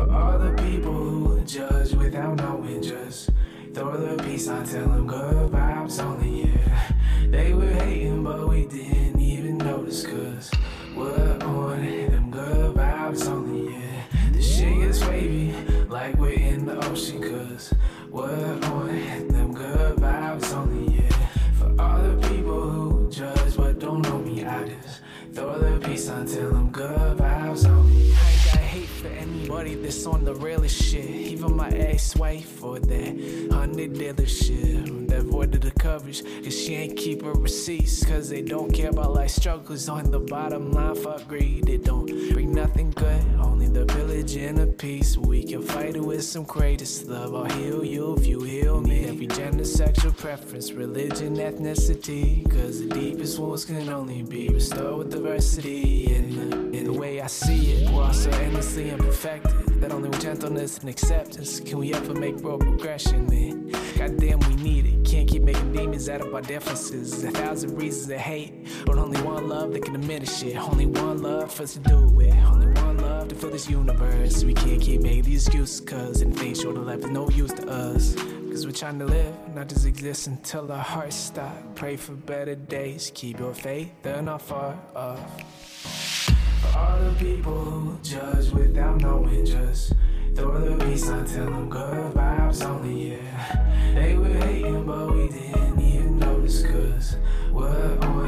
[0.00, 3.28] For all the people who judge without knowing, just
[3.74, 6.92] throw the peace on, tell them good vibes only, yeah.
[7.26, 10.50] They were hating, but we didn't even notice, cause
[10.96, 14.04] we're on them good vibes only, yeah.
[14.32, 15.52] The shit gets wavy,
[15.90, 17.74] like we're in the ocean, cause
[18.08, 21.26] we're on them good vibes only, yeah.
[21.58, 25.02] For all the people who judge but don't know me, I just
[25.34, 27.18] throw the peace on, tell them good
[29.50, 31.10] for anybody that's on the realest shit.
[31.10, 35.08] Even my ex-wife or that hundred dealer shit.
[35.08, 38.04] That voided the coverage, cause she ain't keep her receipts.
[38.06, 40.94] Cause they don't care about life struggles on the bottom line.
[40.94, 43.22] Fuck greed, it don't bring nothing good.
[43.40, 45.16] Only the pillage and the peace.
[45.16, 47.34] We can fight it with some greatest love.
[47.34, 49.06] I'll heal you if you heal me.
[49.06, 52.48] Every gender, sexual preference, religion, ethnicity.
[52.48, 56.14] Cause the deepest wounds can only be restored with diversity.
[56.14, 56.59] In
[56.92, 59.80] the, way I see it, we're also endlessly imperfected.
[59.80, 63.26] That only with gentleness and acceptance can we ever make real progression.
[63.26, 65.04] Then, goddamn, we need it.
[65.04, 67.24] Can't keep making demons out of our differences.
[67.24, 70.56] A thousand reasons to hate, but only one love that can diminish it.
[70.56, 72.34] Only one love for us to do it.
[72.44, 74.44] Only one love to fill this universe.
[74.44, 77.68] We can't keep making these excuses, cause anything short of life is no use to
[77.68, 78.14] us.
[78.14, 81.56] Cause we're trying to live, not just exist until our hearts stop.
[81.76, 85.69] Pray for better days, keep your faith, they're not far off.
[86.76, 89.94] All the people who judge without knowing, just
[90.34, 93.92] throw the peace on, tell them good vibes only, yeah.
[93.94, 97.16] They were hating, but we didn't even notice, cause
[97.50, 98.19] we're on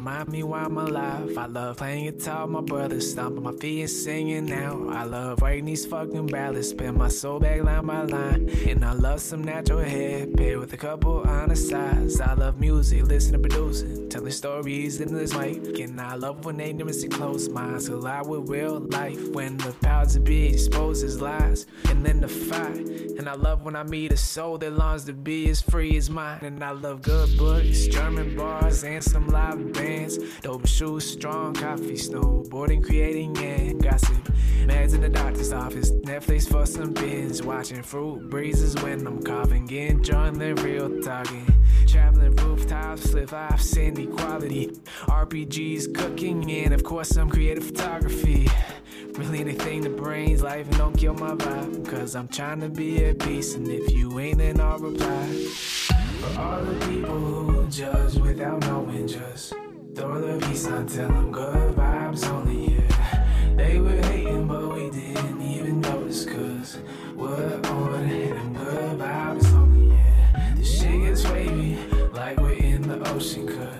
[0.00, 1.36] remind me why I'm alive.
[1.36, 4.88] I love playing guitar, my brother stomping my feet and singing now.
[4.88, 8.48] I love writing these fucking ballads, spin my soul back line by line.
[8.66, 12.18] And I love some natural hair, paired with a couple honest sides.
[12.18, 15.78] I love music, listening, producing, telling stories in this mic.
[15.78, 19.28] And I love when ignorance and closed minds collide with real life.
[19.28, 22.86] When the powers that be exposes lies, and then the fight.
[23.18, 26.08] And I love when I meet a soul that longs to be as free as
[26.08, 26.38] mine.
[26.40, 29.89] And I love good books, German bars, and some live bands.
[29.90, 34.22] Dope shoes, strong coffee, snowboarding, creating and gossip.
[34.64, 37.42] Meds in the doctor's office, Netflix for some bins.
[37.42, 41.44] Watching fruit breezes when I'm coughing, enjoying the real talking.
[41.88, 44.68] Traveling rooftops, live off and equality.
[45.08, 48.48] RPGs, cooking, and of course, some creative photography.
[49.14, 51.88] Really anything that brings life and don't kill my vibe.
[51.88, 55.26] Cause I'm trying to be at peace, and if you ain't, then I'll reply.
[56.20, 59.54] For all the people who judge without knowing, just
[60.00, 63.26] throw the peace on, tell them good vibes only, yeah.
[63.54, 66.78] They were hating, but we didn't even notice, cause
[67.14, 70.54] we're on them good vibes only, yeah.
[70.56, 71.76] The shit gets wavy,
[72.14, 73.79] like we're in the ocean, cause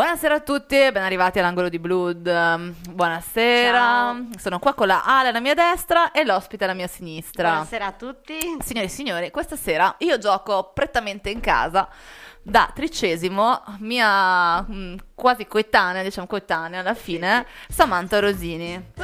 [0.00, 2.26] Buonasera a tutti, ben arrivati all'angolo di Blood.
[2.26, 4.26] Um, Buonasera, Ciao.
[4.38, 7.50] sono qua con la Ale alla mia destra e l'ospite alla mia sinistra.
[7.50, 8.38] Buonasera a tutti.
[8.60, 11.86] Signore e signori, questa sera io gioco prettamente in casa
[12.42, 18.74] da tricesimo, mia mm, quasi coetanea, diciamo coetanea alla fine, Samantha Rosini.
[18.96, 19.02] Uh,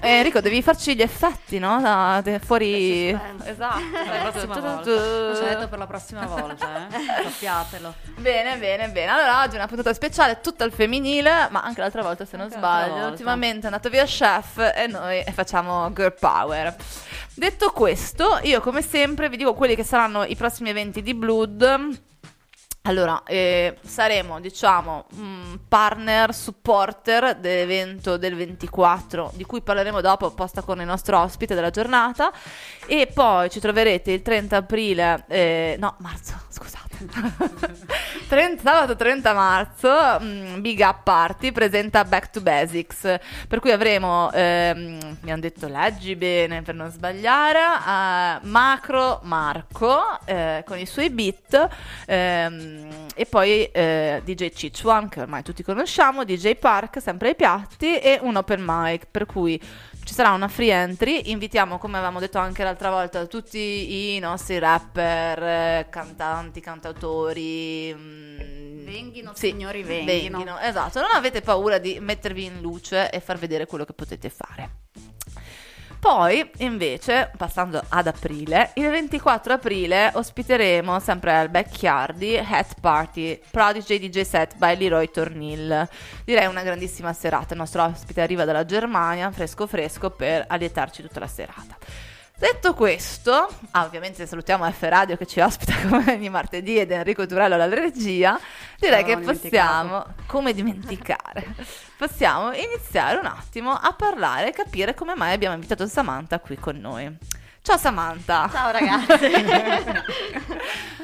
[0.00, 1.80] eh, Enrico, devi farci gli effetti, no?
[1.80, 3.10] Da- de- fuori...
[3.44, 3.80] Esatto.
[3.92, 4.90] Per la prossima volta.
[4.90, 6.90] L'ho già detto per la prossima volta, eh?
[7.30, 7.94] Sappiatelo.
[8.18, 9.12] Bene, bene, bene.
[9.12, 12.46] Allora, oggi è una puntata speciale tutta al femminile, ma anche l'altra volta, se non
[12.46, 13.06] Anche sbaglio.
[13.06, 16.74] Ultimamente è andato via chef e noi facciamo girl power.
[17.34, 22.10] Detto questo, io come sempre vi dico quelli che saranno i prossimi eventi di Blood.
[22.84, 30.62] Allora, eh, saremo, diciamo, mm, partner, supporter dell'evento del 24, di cui parleremo dopo, apposta
[30.62, 32.32] con il nostro ospite della giornata.
[32.86, 36.91] E poi ci troverete il 30 aprile, eh, no, marzo, scusate.
[38.28, 43.18] 30 sabato 30 marzo, mm, Big Up Party presenta Back to Basics,
[43.48, 50.18] per cui avremo, ehm, mi hanno detto leggi bene per non sbagliare, eh, Macro Marco
[50.24, 51.68] eh, con i suoi beat
[52.06, 57.98] ehm, e poi eh, DJ Cichuan che ormai tutti conosciamo, DJ Park sempre ai piatti
[57.98, 59.60] e un open mic per cui
[60.04, 64.58] ci sarà una free entry, invitiamo come avevamo detto anche l'altra volta tutti i nostri
[64.58, 67.94] rapper, eh, cantanti, cantautori.
[67.94, 70.38] mm, Venghino, sì, signori, venghino.
[70.38, 70.58] venghino.
[70.58, 74.70] Esatto, non avete paura di mettervi in luce e far vedere quello che potete fare.
[76.02, 84.00] Poi, invece, passando ad aprile, il 24 aprile ospiteremo sempre al Backyardi Hat Party Prodigy
[84.00, 85.88] DJ set by Leroy Tornil.
[86.24, 87.54] Direi una grandissima serata.
[87.54, 91.76] Il nostro ospite arriva dalla Germania, fresco fresco, per allietarci tutta la serata.
[92.42, 97.24] Detto questo, ah, ovviamente salutiamo F Radio che ci ospita come ogni martedì ed Enrico
[97.24, 98.36] Turello alla regia.
[98.80, 101.54] Direi che possiamo, come dimenticare,
[101.96, 106.80] possiamo iniziare un attimo a parlare e capire come mai abbiamo invitato Samantha qui con
[106.80, 107.16] noi.
[107.62, 108.48] Ciao Samantha!
[108.52, 109.28] Ciao ragazzi.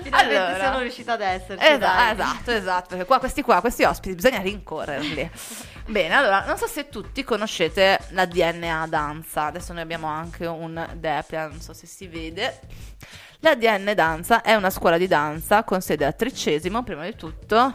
[0.03, 0.65] Finalmente Allora.
[0.65, 1.65] sono riuscita ad esserci.
[1.65, 2.13] Esa- dai.
[2.13, 5.31] esatto, esatto, perché qua questi qua, questi ospiti, bisogna rincorrerli.
[5.87, 10.85] Bene, allora, non so se tutti conoscete la DNA danza, adesso noi abbiamo anche un
[10.95, 12.59] Depia, non so se si vede.
[13.41, 17.73] La DN Danza è una scuola di danza con sede a Tricesimo, prima di tutto,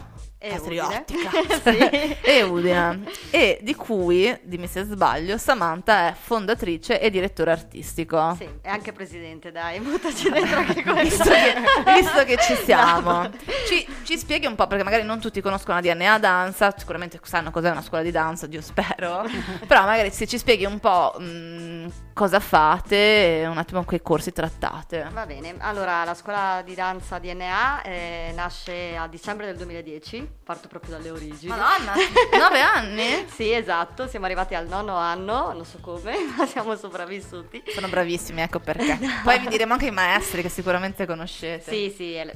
[0.50, 1.30] Patriottica.
[1.64, 2.16] Sì.
[2.22, 8.34] e Udine, e di cui, dimmi se sbaglio, Samantha è fondatrice e direttore artistico.
[8.38, 11.24] Sì, e anche presidente, dai, buttaci dentro anche Visto questo.
[11.30, 11.54] che,
[12.00, 13.30] visto che ci siamo, No.
[13.68, 17.50] ci, ci spieghi un po' perché magari non tutti conoscono la DNA danza, sicuramente sanno
[17.50, 19.24] cos'è una scuola di danza, Dio spero,
[19.66, 24.32] però magari se ci spieghi un po' mh, cosa fate e un attimo quei corsi
[24.32, 25.06] trattate.
[25.12, 30.68] Va bene, allora la scuola di danza DNA eh, nasce a dicembre del 2010, parto
[30.68, 31.48] proprio dalle origini.
[31.48, 31.92] Madonna,
[32.38, 33.26] nove anni?
[33.28, 37.64] Sì, esatto, siamo arrivati al nono anno, non so come, ma siamo sopravvissuti.
[37.66, 38.96] Sono bravissimi, ecco perché.
[39.22, 41.70] Poi vi diremo anche i maestri che sicuramente conoscete.
[41.70, 42.32] Sì, sì, eh,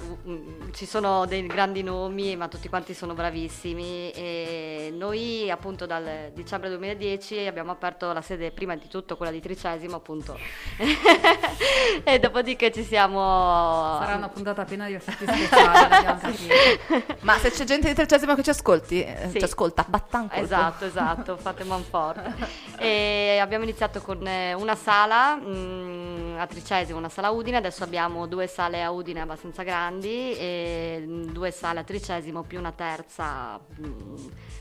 [0.74, 6.68] ci sono dei grandi nomi, ma tutti quanti sono bravissimi e noi appunto dal dicembre
[6.70, 10.38] 2010 abbiamo aperto la sede prima di tutto quella di Tricesimo appunto
[12.04, 13.98] e dopodiché ci siamo...
[14.00, 17.06] Sarà una puntata piena di effetti speciali.
[17.20, 19.38] Ma se c'è gente di tredicesimo che ci ascolti, eh, Sì.
[19.38, 20.42] ci ascolta, battan colpo.
[20.42, 22.34] Esatto, esatto, fate manforte.
[22.78, 27.84] e abbiamo iniziato con eh, una sala mm, a Tricesimo, una sala a Udine, adesso
[27.84, 33.58] abbiamo due sale a Udine abbastanza grandi e due sale a Tricesimo più una terza
[33.80, 34.16] mm,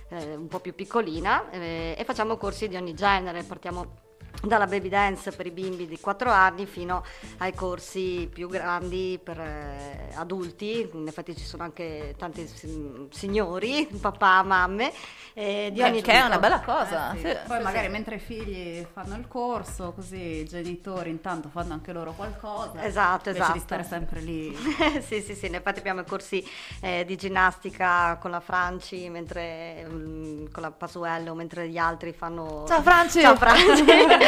[0.09, 4.05] eh, un po' più piccolina eh, e facciamo corsi di ogni genere, partiamo
[4.41, 7.03] dalla baby dance per i bimbi di 4 anni fino
[7.37, 13.87] ai corsi più grandi per eh, adulti, in effetti ci sono anche tanti si- signori,
[13.99, 14.91] papà, mamme,
[15.33, 16.27] eh, di Che- ogni che è tipo.
[16.27, 17.13] una bella cosa.
[17.13, 17.27] Eh sì.
[17.27, 17.37] sì.
[17.47, 17.91] Poi sì, magari sì.
[17.91, 22.83] mentre i figli fanno il corso, così i genitori intanto fanno anche loro qualcosa.
[22.83, 23.59] Esatto, invece di esatto.
[23.59, 24.55] stare sempre lì.
[25.01, 26.45] sì, sì, sì, in effetti abbiamo i corsi
[26.81, 32.65] eh, di ginnastica con la Franci, mentre, mm, con la Pasuello, mentre gli altri fanno...
[32.67, 33.21] Ciao Franci!
[33.21, 33.85] Ciao Franci!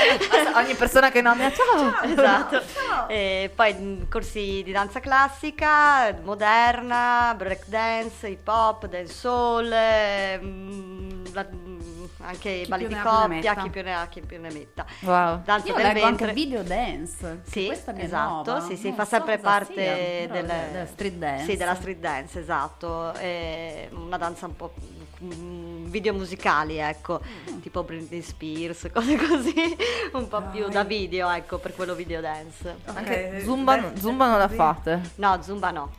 [0.55, 2.01] Ogni persona che nomina, ciao!
[2.03, 2.61] esatto.
[3.07, 11.33] E poi mh, corsi di danza classica, moderna, break dance, hip hop, dancehall, eh, mh,
[11.33, 11.77] la- mh,
[12.21, 14.85] anche Chi balli di coppia, chi più ne ha chi più ne metta.
[15.01, 15.41] Wow.
[15.43, 16.25] Danza Io del leggo ventre.
[16.27, 17.41] anche video dance.
[17.45, 18.65] Sì, questa mi è esatto, nuova.
[18.65, 21.45] sì, sì, Non fa sempre parte sia, però del, de- della street dance.
[21.45, 23.13] Sì, della street dance, esatto.
[23.13, 27.19] È una danza un po' mm, video musicali, ecco,
[27.51, 27.59] Mm.
[27.59, 29.53] tipo Britney Spears, cose così,
[30.13, 32.77] un po' più da video, ecco, per quello video dance.
[32.85, 34.55] Anche Ok, Zumba, beh, Zumba non la sì.
[34.55, 35.01] fate.
[35.15, 35.91] No, Zumba no.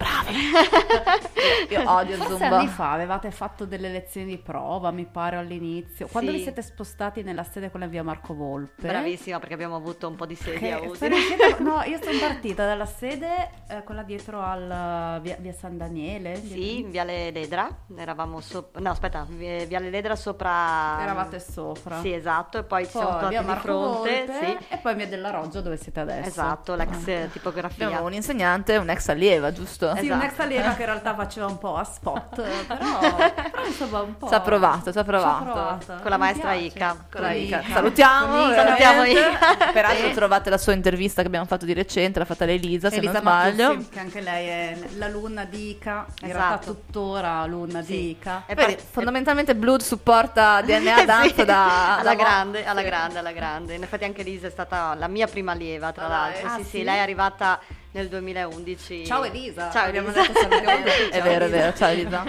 [1.68, 2.58] Io odio Forse Zumba.
[2.58, 6.06] anni fa avevate fatto delle lezioni di prova, mi pare all'inizio.
[6.08, 6.36] Quando Sì.
[6.36, 8.86] vi siete spostati nella sede con la via Marco Volpe?
[8.88, 11.16] Bravissima perché abbiamo avuto un po' di sedi Che a Udine.
[11.60, 16.36] no, io sono partita dalla sede, eh, quella dietro al via, via San Daniele.
[16.36, 21.00] Sì, in Viale Ledra, eravamo sopra, no aspetta, vi- Viale Ledra sopra...
[21.00, 22.00] Eravate sopra.
[22.00, 24.74] Sì, esatto, e poi ci siamo Poi via trovati di Marco fronte, Volpe sì.
[24.74, 26.28] e poi via della Roggia dove siete adesso.
[26.28, 27.86] Esatto, l'ex eh, tipografia.
[27.86, 29.86] Abbiamo un insegnante, un'ex allieva, giusto?
[29.90, 29.98] Esatto.
[30.20, 34.16] Sì, un'ex allieva che in realtà faceva un po' a spot, però, però insomma un
[34.16, 34.28] po'...
[34.28, 35.86] Ci ha provato, ci ha provato.
[36.00, 36.64] Con la Mi maestra piace.
[36.64, 36.96] Ica.
[37.10, 37.60] Con la Ica.
[37.60, 37.72] Ica.
[37.74, 38.54] Salutiamo, Ica.
[38.64, 39.20] Salutiamo veramente.
[39.20, 39.56] Ica.
[39.72, 40.14] Peraltro Sì.
[40.14, 43.20] trovate la sua intervista che abbiamo fatto di recente, l'ha fatta l'Elisa, se Elisa non
[43.22, 43.68] sbaglio.
[43.68, 46.38] Matussi, che anche lei è l'alunna di Ica, in Esatto.
[46.46, 47.92] realtà tuttora alunna Sì.
[47.92, 48.42] di Ica.
[48.46, 52.86] E poi- fondamentalmente Blood supporta DNA Sì, danza da alla da- grande, alla sì.
[52.86, 53.74] grande, alla grande.
[53.74, 56.46] In effetti anche Lisa è stata la mia prima allieva, tra Ah, l'altro.
[56.48, 56.82] Ah, sì, sì, sì?
[56.84, 57.58] lei è arrivata
[57.92, 59.04] nel 2011.
[59.06, 61.08] Ciao Elisa, Ciao abbiamo Elisa.
[61.10, 62.24] È vero, è vero, ciao Elisa.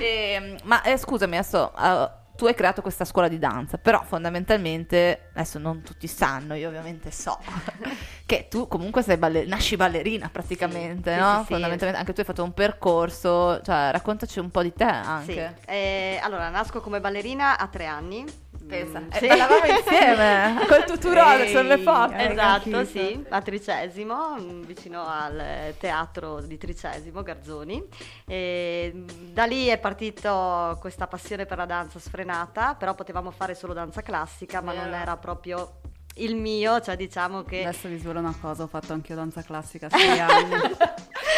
[0.00, 5.28] Ehm, ma eh, scusami, adesso eh, tu hai creato questa scuola di danza, però fondamentalmente,
[5.32, 7.38] adesso non tutti sanno, io ovviamente so,
[8.26, 11.30] che tu comunque sei balle- nasci ballerina praticamente, Sì, no?
[11.30, 11.52] sì, sì, sì.
[11.52, 15.56] Fondamentalmente anche tu hai fatto un percorso, cioè raccontaci un po' di te anche.
[15.60, 15.70] Sì.
[15.70, 18.24] Eh, allora, nasco come ballerina a tre anni.
[18.66, 19.26] Pensa, Mm, eh, sì.
[19.28, 22.12] ballavamo insieme col tutorale, Ehi, sono le foto.
[22.14, 27.82] eh, Esatto, sì, a Tricesimo, vicino al teatro di Tricesimo, Garzoni.
[28.26, 28.92] E,
[29.32, 34.02] da lì è partita questa passione per la danza sfrenata, però potevamo fare solo danza
[34.02, 34.96] classica, ma non Vero.
[35.02, 35.80] era proprio
[36.18, 37.62] il mio, cioè diciamo che...
[37.62, 40.50] Adesso vi svelo una cosa, ho fatto anche io danza classica a sei anni.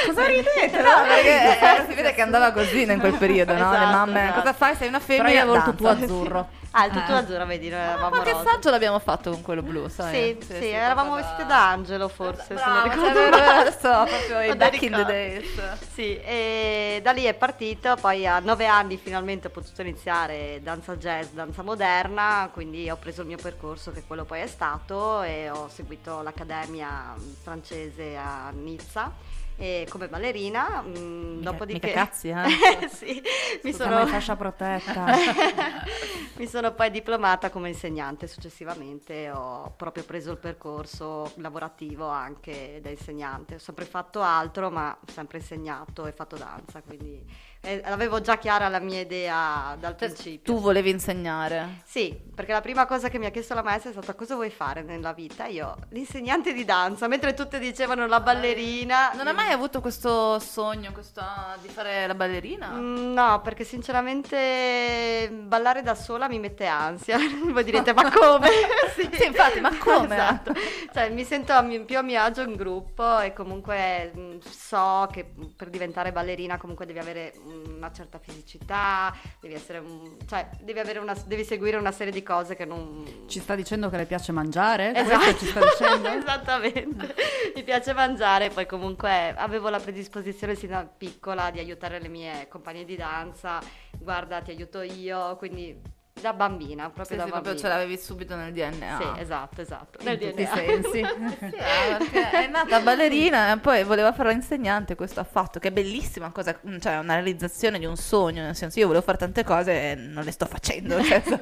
[0.07, 0.71] Cosa ridete?
[0.81, 3.71] No, perché eh, si vede che andava così in quel periodo, no?
[3.71, 4.41] Le Esatto, mamme, esatto.
[4.41, 4.77] cosa fai?
[4.77, 5.41] Sei una femmina?
[5.43, 5.71] avevo il danza.
[5.73, 6.49] tutù azzurro.
[6.73, 7.17] Ah, il tutto Eh.
[7.17, 8.51] azzurro, vedi, noi eravamo Qualche rosa.
[8.51, 10.37] saggio l'abbiamo fatto con quello blu, sai?
[10.41, 13.61] Sì, sì, eravamo qualcosa- vestite da angelo forse, se Brava, non cioè, ricordo vero, male.
[13.61, 15.61] adesso proprio i back in the days.
[15.95, 20.95] Sì, e da lì è partito, poi a nove anni finalmente ho potuto iniziare danza
[20.97, 25.49] jazz, danza moderna, quindi ho preso il mio percorso che quello poi è stato e
[25.51, 29.11] ho seguito l'accademia francese a Nizza
[29.59, 31.87] e come ballerina, mm, Mica- dopodiché...
[31.89, 32.89] mica cazzi, eh.
[32.89, 33.21] sì,
[33.65, 34.07] mi sono...
[34.07, 35.07] fascia protetta.
[36.39, 42.91] Mi sono poi diplomata come insegnante successivamente, ho proprio preso il percorso lavorativo anche da
[42.91, 43.57] insegnante.
[43.57, 47.21] Ho sempre fatto altro, ma ho sempre insegnato e fatto danza, quindi
[47.61, 50.55] eh, avevo già chiara la mia idea dal Cioè, principio.
[50.55, 51.81] tu volevi insegnare.
[51.85, 54.51] Sì, perché la prima cosa che mi ha chiesto la maestra è stata cosa vuoi
[54.51, 55.47] fare nella vita?
[55.47, 59.13] Io, l'insegnante di danza, mentre tutte dicevano la ballerina.
[59.15, 61.21] Non hai mai avuto questo sogno questo,
[61.61, 62.71] di fare la ballerina?
[62.71, 67.19] Mm, No, perché sinceramente ballare da sola mi mette ansia.
[67.51, 68.49] Voi direte, ma come?
[68.99, 70.15] Sì, infatti, ma come?
[70.19, 70.53] Esatto.
[70.93, 71.55] Cioè, mi sento
[71.87, 75.25] più a mio agio in gruppo e comunque mm, so che
[75.57, 77.33] per diventare ballerina comunque devi avere
[77.77, 79.83] una certa fisicità, devi essere
[80.27, 83.25] cioè, devi, avere una, devi seguire una serie di cose che non...
[83.27, 84.95] Ci sta dicendo che le piace mangiare?
[84.95, 86.09] Esatto, Questo ci sta dicendo?
[86.19, 87.15] esattamente.
[87.55, 92.49] Mi piace mangiare, poi comunque avevo la predisposizione sin da piccola di aiutare le mie
[92.49, 93.61] compagne di danza.
[93.99, 97.69] Guarda, ti aiuto io, quindi da bambina, proprio Sì, da sì, proprio bambina.
[97.69, 98.99] ce l'avevi subito nel DNA.
[99.15, 99.99] Sì, esatto, esatto.
[100.01, 100.55] In Nel tutti i DNA.
[100.55, 100.87] sensi.
[101.39, 105.69] Sì, eh, perché è nata ballerina e poi voleva fare l'insegnante, questo ha fatto, che
[105.69, 109.19] è bellissima cosa, cioè è una realizzazione di un sogno, nel senso io volevo fare
[109.19, 111.39] tante cose e non le sto facendo, nel senso-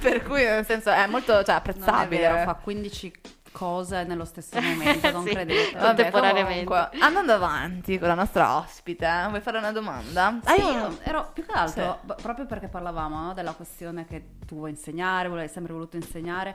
[0.00, 2.20] per cui nel senso è molto cioè, apprezzabile.
[2.28, 3.12] vero, fa 15
[3.52, 5.30] cose nello stesso momento, non Sì.
[5.30, 5.72] credete.
[5.72, 6.64] Vabbè, contemporaneamente.
[6.64, 10.26] comunque, andando avanti con la nostra ospite, eh, vuoi fare una domanda?
[10.44, 14.36] Ah, Hai io ero più che altro, b- proprio perché parlavamo no, della questione che
[14.46, 16.54] tu vuoi insegnare, hai sempre voluto insegnare.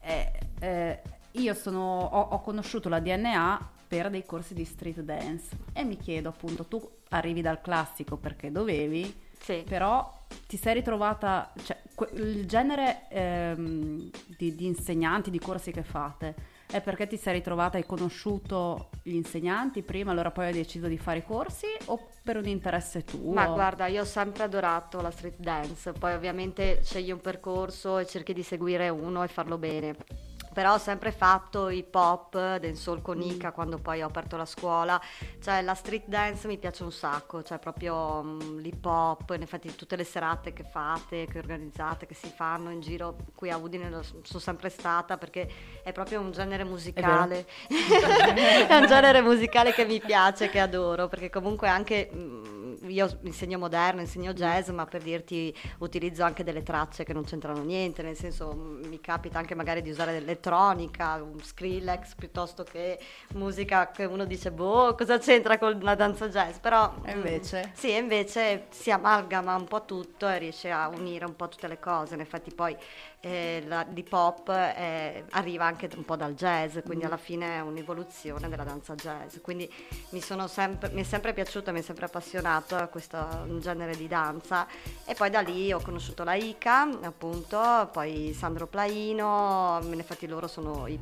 [0.00, 5.48] eh, eh, io sono, ho, ho conosciuto la DNA per dei corsi di street dance
[5.72, 9.64] e mi chiedo appunto, tu arrivi dal classico perché dovevi, Sì.
[9.66, 15.82] però ti sei ritrovata, cioè que- il genere ehm, di, di insegnanti, di corsi che
[15.82, 16.34] fate,
[16.70, 20.98] è perché ti sei ritrovata e conosciuto gli insegnanti prima, allora poi hai deciso di
[20.98, 23.32] fare i corsi o per un interesse tuo?
[23.32, 28.06] Ma guarda, io ho sempre adorato la street dance, poi ovviamente scegli un percorso e
[28.06, 29.96] cerchi di seguire uno e farlo bene.
[30.52, 35.00] Però ho sempre fatto hip hop, dancehall con Ika quando poi ho aperto la scuola,
[35.40, 39.74] cioè la street dance mi piace un sacco, cioè proprio mm, l'hip hop, in effetti
[39.74, 44.02] tutte le serate che fate, che organizzate, che si fanno in giro qui a Udine
[44.02, 45.48] sono sempre stata perché
[45.82, 51.30] è proprio un genere musicale, è un genere musicale che mi piace, che adoro, perché
[51.30, 57.04] comunque anche mm, io insegno moderno, insegno jazz, ma per dirti utilizzo anche delle tracce
[57.04, 61.40] che non c'entrano niente, nel senso mm, mi capita anche magari di usare dell'elettronica, un
[61.40, 62.98] Skrillex piuttosto che
[63.34, 67.70] musica che uno dice boh, cosa c'entra con la danza jazz, però E mm, invece?
[67.74, 71.68] sì, e invece si amalgama un po' tutto e riesce a unire un po' tutte
[71.68, 72.14] le cose.
[72.14, 72.76] In effetti poi
[73.20, 73.62] eh,
[73.92, 78.64] l'hip hop eh, arriva anche un po' dal jazz, quindi alla fine è un'evoluzione della
[78.64, 79.36] danza jazz.
[79.42, 79.70] Quindi
[80.10, 83.18] mi, sempre, mi è sempre piaciuta, mi è sempre appassionato a questo
[83.60, 84.66] genere di danza.
[85.04, 90.86] E poi da lì ho conosciuto la Ica, appunto, poi Sandro Plaino, infatti loro sono
[90.88, 90.98] il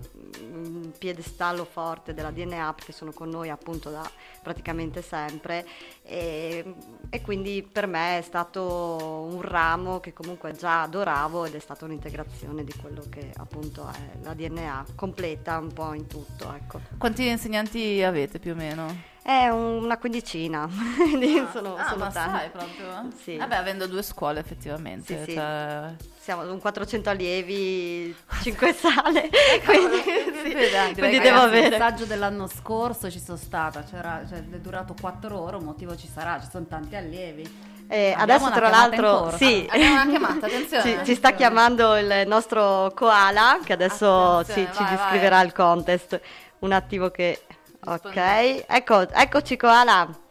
[0.98, 4.08] piedestallo forte della DNA perché sono con noi appunto da
[4.42, 5.66] praticamente sempre
[6.02, 6.74] e,
[7.10, 11.84] e quindi per me è stato un ramo che comunque già adoravo ed è stata
[12.08, 16.80] un'integrazione di quello che appunto è la DNA completa un po' in tutto, ecco.
[16.96, 19.16] Quanti insegnanti avete più o meno?
[19.22, 22.38] È un- una quindicina, quindi sono, ah, sono ma tanti.
[22.38, 23.10] sai proprio?
[23.22, 23.36] Sì.
[23.36, 25.18] Vabbè, avendo due scuole effettivamente.
[25.18, 25.34] Sì, sì.
[25.34, 29.28] cioè- Siamo un 400 allievi, 5 sale,
[29.64, 31.76] quindi, sì, sì, dai, quindi devo Ragazzi, Il avere.
[31.76, 36.08] saggio dell'anno scorso ci sono stata, c'era, cioè, è durato 4 ore, un motivo ci
[36.08, 37.76] sarà, ci sono tanti allievi.
[37.88, 39.66] Eh, adesso tra l'altro sì.
[39.70, 40.82] Abbiamo una chiamata, attenzione.
[40.82, 45.46] ci, ci sta chiamando il nostro koala che adesso ci, vai, descriverà vai.
[45.46, 46.20] il contest.
[46.60, 47.40] Un attimo che...
[47.84, 50.27] Ok, ecco, eccoci koala.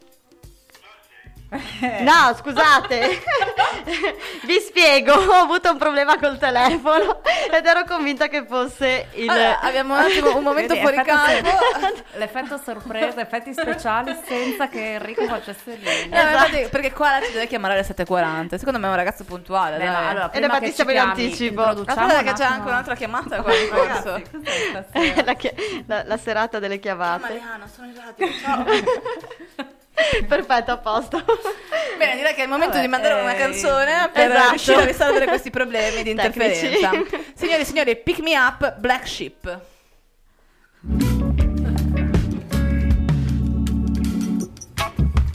[1.50, 3.24] No, scusate,
[4.44, 9.30] vi spiego, ho avuto un problema col telefono ed ero convinta che fosse il...
[9.30, 11.50] Allora, abbiamo un attimo un momento Vedi, fuori campo.
[11.50, 16.10] sor- L'effetto sorpresa, effetti speciali senza che Enrico facesse niente.
[16.10, 18.58] ma infatti, perché qua la ci deve chiamare alle 7.40.
[18.58, 19.78] Secondo me è un ragazzo puntuale.
[19.78, 20.06] Beh, dai.
[20.08, 21.62] allora, che ci siamo in anticipo.
[21.62, 24.22] Aspetta che c'è anche un'altra chiamata qua in corso.
[25.24, 27.22] La, chi- la- la serata delle chiamate.
[27.22, 28.28] Mariano, sono in radio.
[28.44, 29.76] Ciao.
[30.28, 31.24] Perfetto, a posto.
[31.98, 34.50] Bene, direi che è il momento Vabbè, di mandare una eh, canzone per esatto.
[34.50, 36.92] riuscire a risolvere questi problemi di interferenza.
[37.34, 39.62] Signori e signori, pick me up, Black Sheep.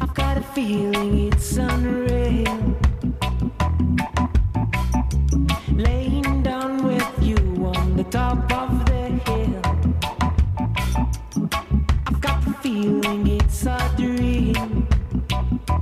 [0.00, 2.76] I've got a feeling it's unreal.
[5.74, 7.36] Laying down with you
[7.74, 9.60] on the top of the hill.
[12.06, 14.41] I've got the feeling it's a dream.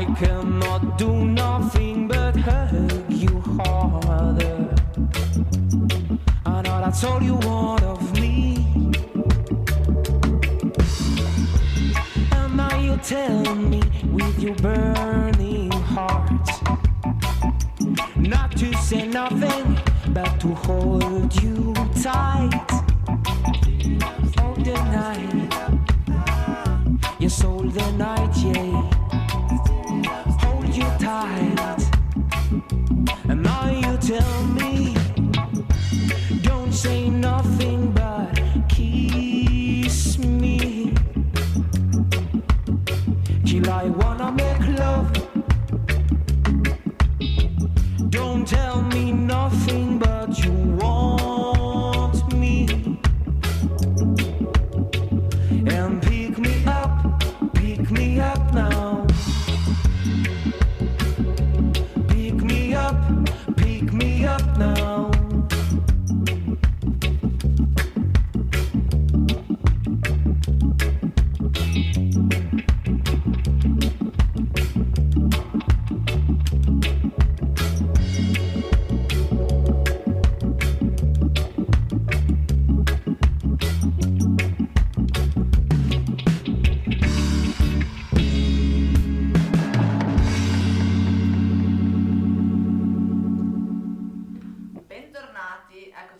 [0.00, 4.74] I cannot do nothing but hug you harder.
[6.46, 8.64] I know that's all you want of me.
[12.32, 16.48] And now you tell me with your burning heart
[18.16, 19.78] not to say nothing,
[20.14, 22.54] but to hold you tight.
[24.38, 25.52] All the night,
[27.18, 28.34] yes, all the night,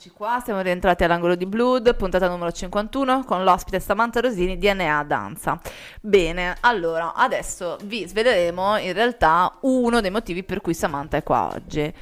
[0.09, 5.61] qua, siamo rientrati all'angolo di Blood, puntata numero 51, con l'ospite Samantha Rosini, DNA Danza.
[6.01, 11.51] Bene, allora, adesso vi sveleremo in realtà uno dei motivi per cui Samantha è qua
[11.55, 11.93] oggi.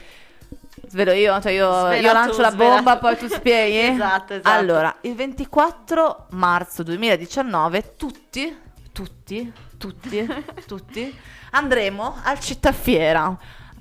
[0.87, 3.89] Svelo io, cioè io, Svela io lancio tu, la svela bomba, poi tu spieghi?
[3.99, 4.57] Esatto, esatto.
[4.57, 8.57] Allora, il 24 marzo 2019 tutti,
[8.93, 11.19] tutti, tutti, tutti
[11.51, 13.37] andremo al Cittafiera.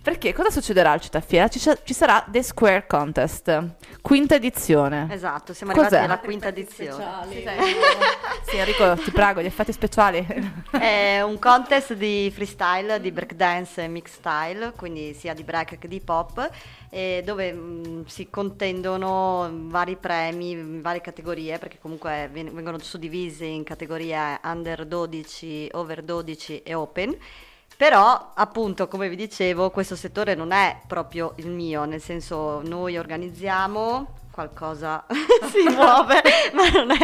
[0.07, 1.49] Perché cosa succederà al Cittafiera?
[1.49, 5.05] Ci, ci sarà The Square Contest, quinta edizione.
[5.11, 5.97] Esatto, siamo Cos'è?
[5.97, 7.25] arrivati alla quinta edizione.
[8.45, 10.25] Sì, Enrico, ti prego, gli effetti speciali.
[10.71, 15.89] È un contest di freestyle, di breakdance e mix style, quindi sia di break che
[15.89, 16.51] di pop,
[16.89, 23.65] e dove mh, si contendono vari premi, varie categorie, perché comunque ven- vengono suddivisi in
[23.65, 27.17] categorie under 12, over 12 e open.
[27.77, 32.97] Però, appunto, come vi dicevo, questo settore non è proprio il mio, nel senso noi
[32.97, 35.03] organizziamo qualcosa
[35.49, 36.21] si muove,
[36.53, 36.97] ma non è.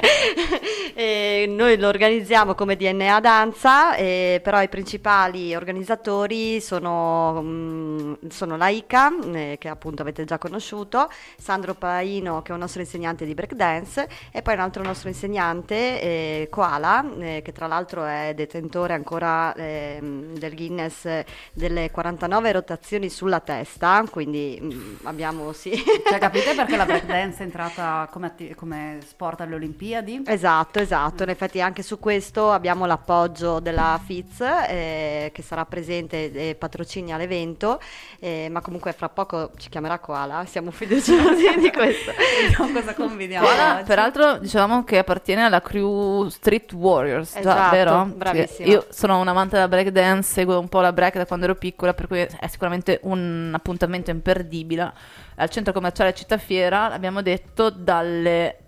[0.93, 8.55] E noi lo organizziamo come DNA Danza, e però i principali organizzatori sono, mm, sono
[8.55, 13.33] Laika, eh, che appunto avete già conosciuto, Sandro Paino, che è un nostro insegnante di
[13.33, 18.93] breakdance, e poi un altro nostro insegnante, eh, Koala, eh, che tra l'altro è detentore
[18.93, 25.71] ancora ehm, del Guinness delle 49 rotazioni sulla testa, quindi mm, abbiamo sì.
[25.73, 30.23] Cioè, capite perché la breakdance è entrata come, atti- come sport alle Olimpiadi?
[30.25, 31.23] Esatto, esatto.
[31.23, 37.15] In effetti anche su questo abbiamo l'appoggio della FIZ eh, che sarà presente e patrocinia
[37.17, 37.79] l'evento,
[38.19, 42.11] eh, ma comunque fra poco ci chiamerà Koala, siamo fiduciosi di questo.
[42.41, 43.83] Vediamo cosa combiniamo Koala, oggi.
[43.85, 48.05] peraltro, dicevamo che appartiene alla crew Street Warriors, già, Esatto, vero?
[48.05, 48.67] bravissima.
[48.67, 51.93] Io sono un amante della breakdance, seguo un po' la break da quando ero piccola,
[51.93, 55.21] per cui è sicuramente un appuntamento imperdibile.
[55.35, 58.63] Al centro commerciale Città Fiera, abbiamo detto, dalle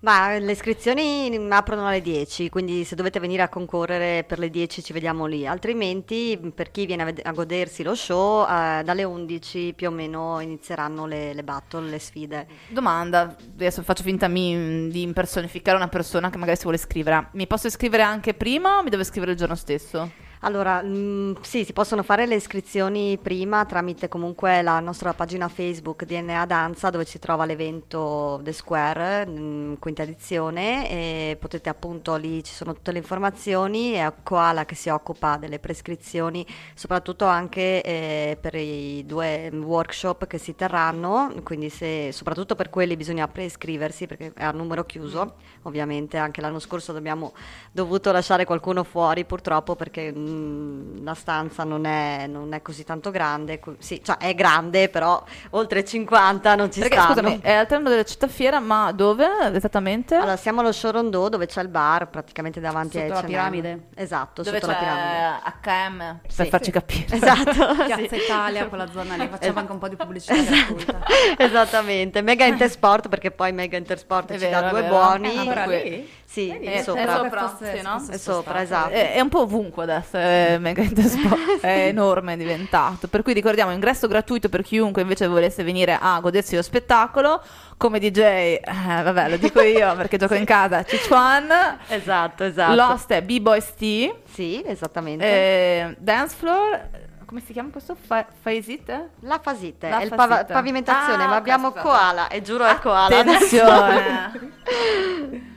[0.00, 4.82] Ma le iscrizioni aprono alle 10, quindi se dovete venire a concorrere per le 10
[4.82, 9.04] ci vediamo lì, altrimenti per chi viene a, ved- a godersi lo show, eh, dalle
[9.04, 12.46] 11 più o meno inizieranno le, le battle, le sfide.
[12.68, 17.28] Domanda, adesso faccio finta mi- di impersonificare una persona che magari si vuole iscrivere.
[17.32, 20.25] Mi posso iscrivere anche prima o mi devo iscrivere il giorno stesso?
[20.40, 26.04] Allora, mm, sì, si possono fare le iscrizioni prima tramite comunque la nostra pagina Facebook
[26.04, 32.44] DNA Danza dove si trova l'evento The Square, mm, quinta edizione e potete appunto lì
[32.44, 38.38] ci sono tutte le informazioni e Koala che si occupa delle prescrizioni, soprattutto anche eh,
[38.40, 44.32] per i due workshop che si terranno, quindi se, soprattutto per quelli bisogna preiscriversi perché
[44.34, 46.18] è a numero chiuso, ovviamente.
[46.18, 47.32] Anche l'anno scorso abbiamo
[47.72, 53.10] dovuto lasciare qualcuno fuori purtroppo perché mm, la stanza non è, non è così tanto
[53.10, 57.14] grande, sì, cioè è grande però oltre 50 non ci Perché stanno.
[57.14, 60.14] scusami, è al termine della città fiera, ma dove esattamente?
[60.16, 63.26] Allora, siamo allo Shorondò dove c'è il bar praticamente davanti Sotto a la H&M.
[63.26, 63.80] piramide?
[63.94, 65.40] Esatto, dove sotto la piramide.
[65.62, 66.46] c'è HM, per Sì.
[66.50, 67.04] farci capire.
[67.16, 68.22] Esatto, Piazza sì.
[68.24, 71.00] Italia, quella zona lì, facciamo Es- anche un po' di pubblicità gratuita.
[71.38, 74.94] Esattamente, Mega Intersport perché poi Mega Intersport È ci vero, dà due vero.
[74.94, 75.48] buoni.
[75.48, 76.08] Ah, lì?
[76.28, 76.66] Sì, Vedi?
[76.66, 77.02] è È sopra.
[77.14, 77.28] sopra.
[77.28, 78.04] Pensavo fosse- sì, no?
[78.10, 78.90] È sopra, esatto.
[78.90, 83.06] È, è un po' ovunque adesso, è mega Intersport, è enorme, è diventato.
[83.08, 87.40] Per cui ricordiamo ingresso gratuito per chiunque invece volesse venire a godersi lo spettacolo.
[87.78, 91.48] Come DJ, eh, vabbè, lo dico io perché gioco in casa, Cichuan.
[91.88, 92.74] Esatto, esatto.
[92.74, 94.14] L'host è B-Boys T.
[94.32, 95.24] Sì, esattamente.
[95.24, 96.88] eh, dance floor,
[97.24, 97.94] come si chiama questo?
[97.94, 99.10] Fa- Faisite?
[99.20, 100.52] La fasite, La è fasite.
[100.52, 101.86] pavimentazione, Ah, ma abbiamo scusate.
[101.88, 103.18] koala e giuro è koala.
[103.18, 105.54] Attenzione.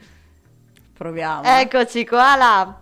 [0.99, 1.43] Proviamo.
[1.43, 2.77] Eccoci, koala.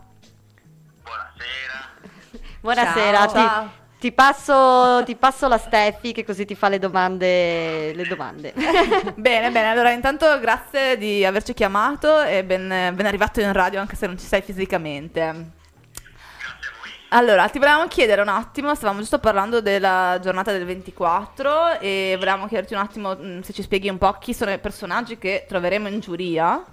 [1.03, 2.49] Buonasera.
[2.61, 3.27] Buonasera, Ciao.
[3.27, 3.71] ti, Ciao.
[3.99, 7.93] ti passo, ti passo la Steffi che così ti fa le domande.
[7.93, 8.53] Le domande.
[9.13, 13.95] bene, bene, allora intanto grazie di averci chiamato e ben, ben arrivato in radio anche
[13.95, 15.21] se non ci sei fisicamente.
[15.21, 16.91] Grazie a voi.
[17.09, 22.47] Allora, ti volevamo chiedere un attimo, stavamo giusto parlando della giornata del 24 e volevamo
[22.47, 25.99] chiederti un attimo se ci spieghi un po' chi sono i personaggi che troveremo in
[25.99, 26.65] giuria.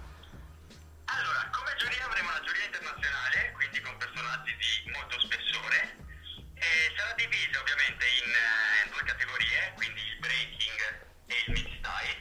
[7.24, 10.80] Sarà divisa ovviamente in, eh, in due categorie, quindi il breaking
[11.26, 12.16] e il mid style.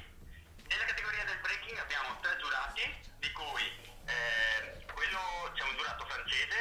[0.67, 2.83] Nella categoria del breaking abbiamo tre giurati,
[3.19, 3.63] di cui
[4.07, 6.57] eh, quello c'è un giurato francese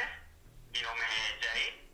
[0.69, 1.05] di nome
[1.39, 1.91] Jay.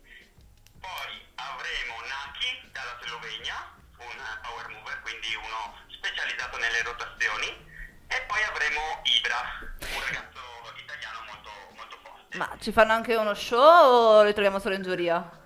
[0.80, 7.68] Poi avremo Naki dalla Slovenia, un power mover, quindi uno specializzato nelle rotazioni.
[8.10, 9.38] E poi avremo Ibra,
[9.78, 10.40] un ragazzo
[10.74, 12.36] italiano molto, molto forte.
[12.38, 15.38] Ma ci fanno anche uno show o li troviamo solo in giuria?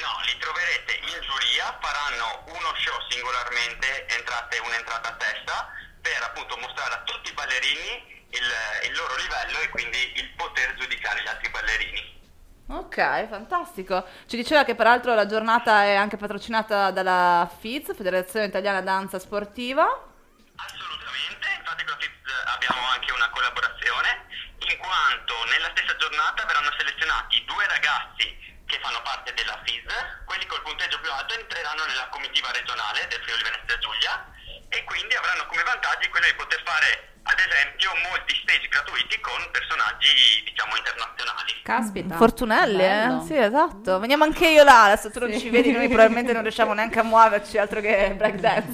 [0.00, 5.68] No, li troverete in giuria, faranno uno show singolarmente, entrate un'entrata a testa,
[6.00, 8.48] per appunto mostrare a tutti i ballerini il,
[8.88, 12.18] il loro livello e quindi il poter giudicare gli altri ballerini.
[12.90, 14.04] Ok, fantastico.
[14.26, 19.86] Ci diceva che peraltro la giornata è anche patrocinata dalla FIZ, Federazione Italiana Danza Sportiva.
[19.86, 22.18] Assolutamente, infatti con la FIZ
[22.50, 24.26] abbiamo anche una collaborazione,
[24.66, 28.26] in quanto nella stessa giornata verranno selezionati due ragazzi
[28.66, 29.86] che fanno parte della FIS,
[30.26, 34.18] quelli col punteggio più alto entreranno nella comitiva regionale del Friuli Venezia Giulia
[34.66, 39.38] e quindi avranno come vantaggi quello di poter fare ad esempio molti stage gratuiti con
[39.52, 41.52] personaggi diciamo internazionali.
[41.62, 42.16] Caspita.
[42.16, 43.22] Fortunelli, bello.
[43.22, 43.26] eh?
[43.26, 43.98] Sì, esatto.
[44.00, 47.02] Veniamo anche io là, adesso tu non ci vedi, noi probabilmente non riusciamo neanche a
[47.02, 48.72] muoverci, altro che breakdance.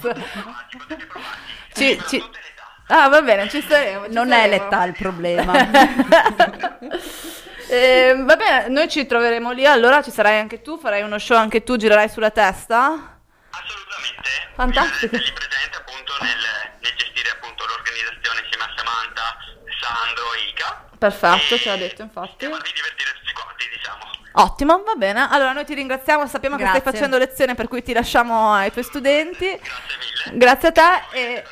[0.78, 1.48] Potete provarci.
[1.74, 2.64] Ci- ci- tutte le età.
[3.04, 4.06] Ah, va bene, ci staremo.
[4.06, 4.64] ci Non è staremo.
[4.64, 5.52] l'età il problema.
[7.68, 11.36] Eh, va bene, noi ci troveremo lì, allora ci sarai anche tu, farai uno show
[11.36, 13.18] anche tu, girerai sulla testa?
[13.50, 14.30] Assolutamente.
[14.54, 15.16] Fantastico.
[15.16, 16.36] Mi sarete lì presente appunto nel,
[16.80, 19.36] nel gestire appunto l'organizzazione insieme a Samantha,
[19.82, 20.84] Sandro e Ica.
[21.10, 22.44] Perfetto, E ce l'ha detto infatti.
[22.44, 24.04] E farvi divertire tutti quanti, diciamo.
[24.32, 25.26] Ottimo, va bene.
[25.30, 26.80] Allora noi ti ringraziamo, sappiamo che Grazie.
[26.80, 29.46] stai facendo lezione per cui ti lasciamo ai tuoi studenti.
[29.46, 30.38] Grazie mille.
[30.38, 31.44] Grazie a te e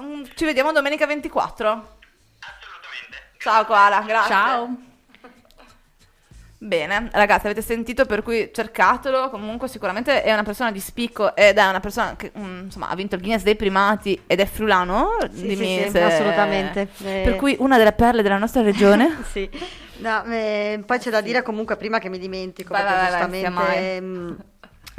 [0.00, 1.66] mm, ci vediamo domenica 24.
[1.68, 3.32] Assolutamente.
[3.38, 4.34] Ciao Koala, grazie.
[4.34, 4.88] Ciao.
[6.62, 9.30] Bene, ragazzi, avete sentito per cui cercatelo.
[9.30, 12.94] Comunque, sicuramente è una persona di spicco ed è una persona che mm, insomma ha
[12.94, 15.08] vinto il Guinness dei primati ed è friulano.
[15.32, 16.88] Sì, Dimmi sì, sì, se- assolutamente.
[17.02, 19.08] Eh, Per cui una delle perle della nostra regione.
[19.30, 19.48] Sì,
[20.00, 23.50] No, eh, poi c'è da dire comunque prima che mi dimentico, Vai, perché vai, giustamente
[23.50, 24.36] vai, ehm,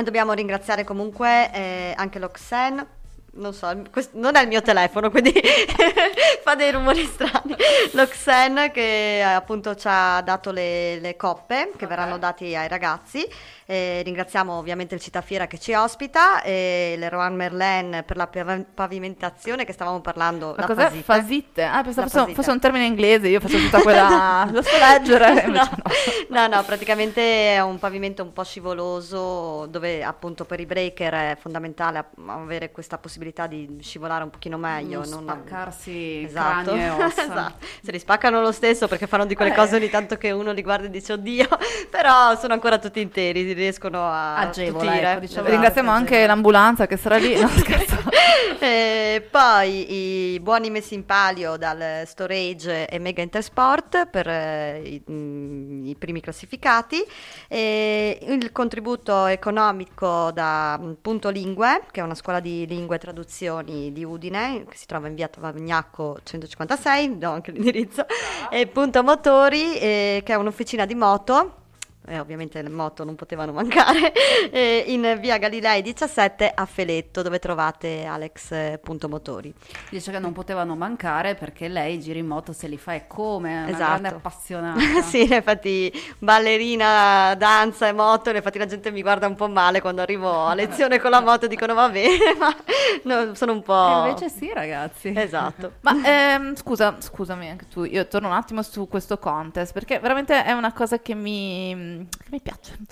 [0.04, 2.86] dobbiamo ringraziare comunque eh, anche l'Oxen.
[3.34, 5.32] Non so, quest- non è il mio telefono, quindi
[6.44, 7.56] fa dei rumori strani.
[7.92, 13.26] L'Oxen che appunto ci ha dato le, le coppe che verranno date ai ragazzi.
[13.72, 19.64] Eh, ringraziamo ovviamente il Citafiera che ci ospita e Leroy Merlin per la pav- pavimentazione
[19.64, 20.54] che stavamo parlando.
[20.58, 20.90] Ma cos'è?
[20.90, 21.04] fasite.
[21.04, 21.64] Fasite?
[21.64, 24.46] Ah, pensavo fosse, fosse un termine inglese, io faccio tutta quella...
[24.52, 25.70] lo so leggere, no.
[26.28, 31.38] no, no, praticamente è un pavimento un po' scivoloso dove appunto per i breaker è
[31.40, 35.00] fondamentale avere questa possibilità di scivolare un pochino meglio.
[35.00, 36.74] Non non- spaccarsi Esatto.
[36.76, 37.66] Esatto.
[37.82, 39.56] Se li spaccano lo stesso perché fanno di quelle Eh.
[39.56, 41.48] cose ogni tanto che uno li guarda e dice oddio,
[41.90, 45.12] però sono ancora tutti interi, riescono a Agevola, tutire.
[45.12, 45.48] ecco, diciamo.
[45.48, 47.40] Ringraziamo anche l'ambulanza che sarà lì.
[47.40, 47.50] No.
[48.64, 55.04] Eh, poi i buoni messi in palio dal Storage e Mega Intersport per eh, i,
[55.10, 57.04] mm, i primi classificati,
[57.48, 63.00] e il contributo economico da mm, Punto Lingue, che è una scuola di lingue e
[63.00, 68.06] traduzioni di Udine, che si trova in via Tovagnacco 156, do anche l'indirizzo,
[68.52, 71.61] e Punto Motori, eh, che è un'officina di moto.
[72.08, 74.14] Eh, ovviamente le moto non potevano mancare,
[74.50, 79.54] eh, in via Galilei 17 a Feletto, dove trovate Alex eh, Punto Motori.
[79.90, 83.66] Dice che non potevano mancare perché lei gira in moto se li fa e come,
[83.66, 83.84] è Esatto.
[83.84, 84.80] grande appassionata.
[85.04, 90.02] sì, infatti ballerina, danza e moto, infatti la gente mi guarda un po' male quando
[90.02, 92.56] arrivo a lezione con la moto, dicono va bene, ma
[93.04, 94.06] no, sono un po'...
[94.06, 95.14] E invece sì, ragazzi.
[95.16, 95.74] Esatto.
[95.82, 100.44] Ma ehm, scusa, scusami anche tu, io torno un attimo su questo contest perché veramente
[100.44, 102.42] è una cosa che mi, che mi.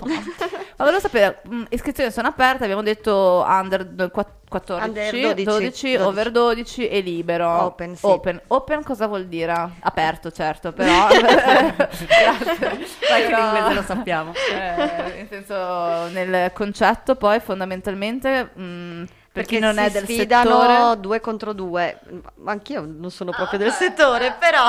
[0.04, 5.44] Ma volevo sapere, mh, iscrizioni sono aperte, abbiamo detto under d- quatt- 14, Under 12,
[5.44, 7.48] 12, over 12 e libero.
[7.66, 8.06] Open, sì.
[8.06, 9.70] Open, Open cosa vuol dire?
[9.80, 11.08] Aperto, certo, però...
[11.14, 12.86] Grazie.
[13.00, 14.34] Sai che l'inglese lo sappiamo.
[14.52, 18.50] eh, nel senso, nel concetto poi fondamentalmente...
[18.54, 21.00] mh, per Perché chi non è del settore...
[21.00, 22.00] due contro due.
[22.46, 24.68] Anch'io non sono proprio del settore, però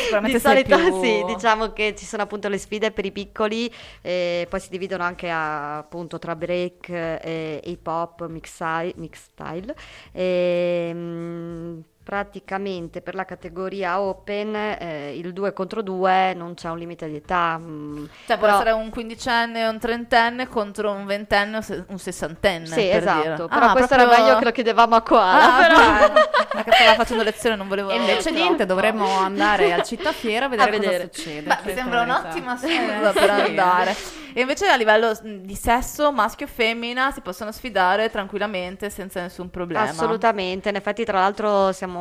[0.00, 3.72] sicuramente di solito più- sì, diciamo che ci sono appunto le sfide per i piccoli,
[4.00, 8.60] e poi si dividono anche a- appunto tra break e hip hop, mix,
[8.96, 9.74] mix style.
[10.12, 16.78] E, mm, praticamente per la categoria open eh, il 2 contro 2 non c'è un
[16.78, 17.56] limite di età.
[17.58, 21.84] mm, Cioè, può però- essere un quindicenne e un trentenne contro un ventenne o se-
[21.88, 22.66] un sessantenne.
[22.66, 23.48] Sì, per esatto, dire.
[23.48, 25.56] però Ah, questo proprio- era meglio che lo chiedevamo a Koala.
[25.56, 25.66] Ah,
[26.08, 26.12] però...
[26.54, 27.90] Ma che stava facendo lezione, non volevo.
[27.90, 31.08] E invece niente, dovremmo andare al Cittafiera a vedere, A vedere.
[31.08, 31.40] cosa succede.
[31.42, 33.96] Beh, mi questa sembra un'ottima scusa per andare.
[34.34, 39.20] E invece a livello mh, di sesso, maschio e femmina, si possono sfidare tranquillamente senza
[39.20, 39.84] nessun problema.
[39.84, 41.91] Assolutamente, in effetti tra l'altro siamo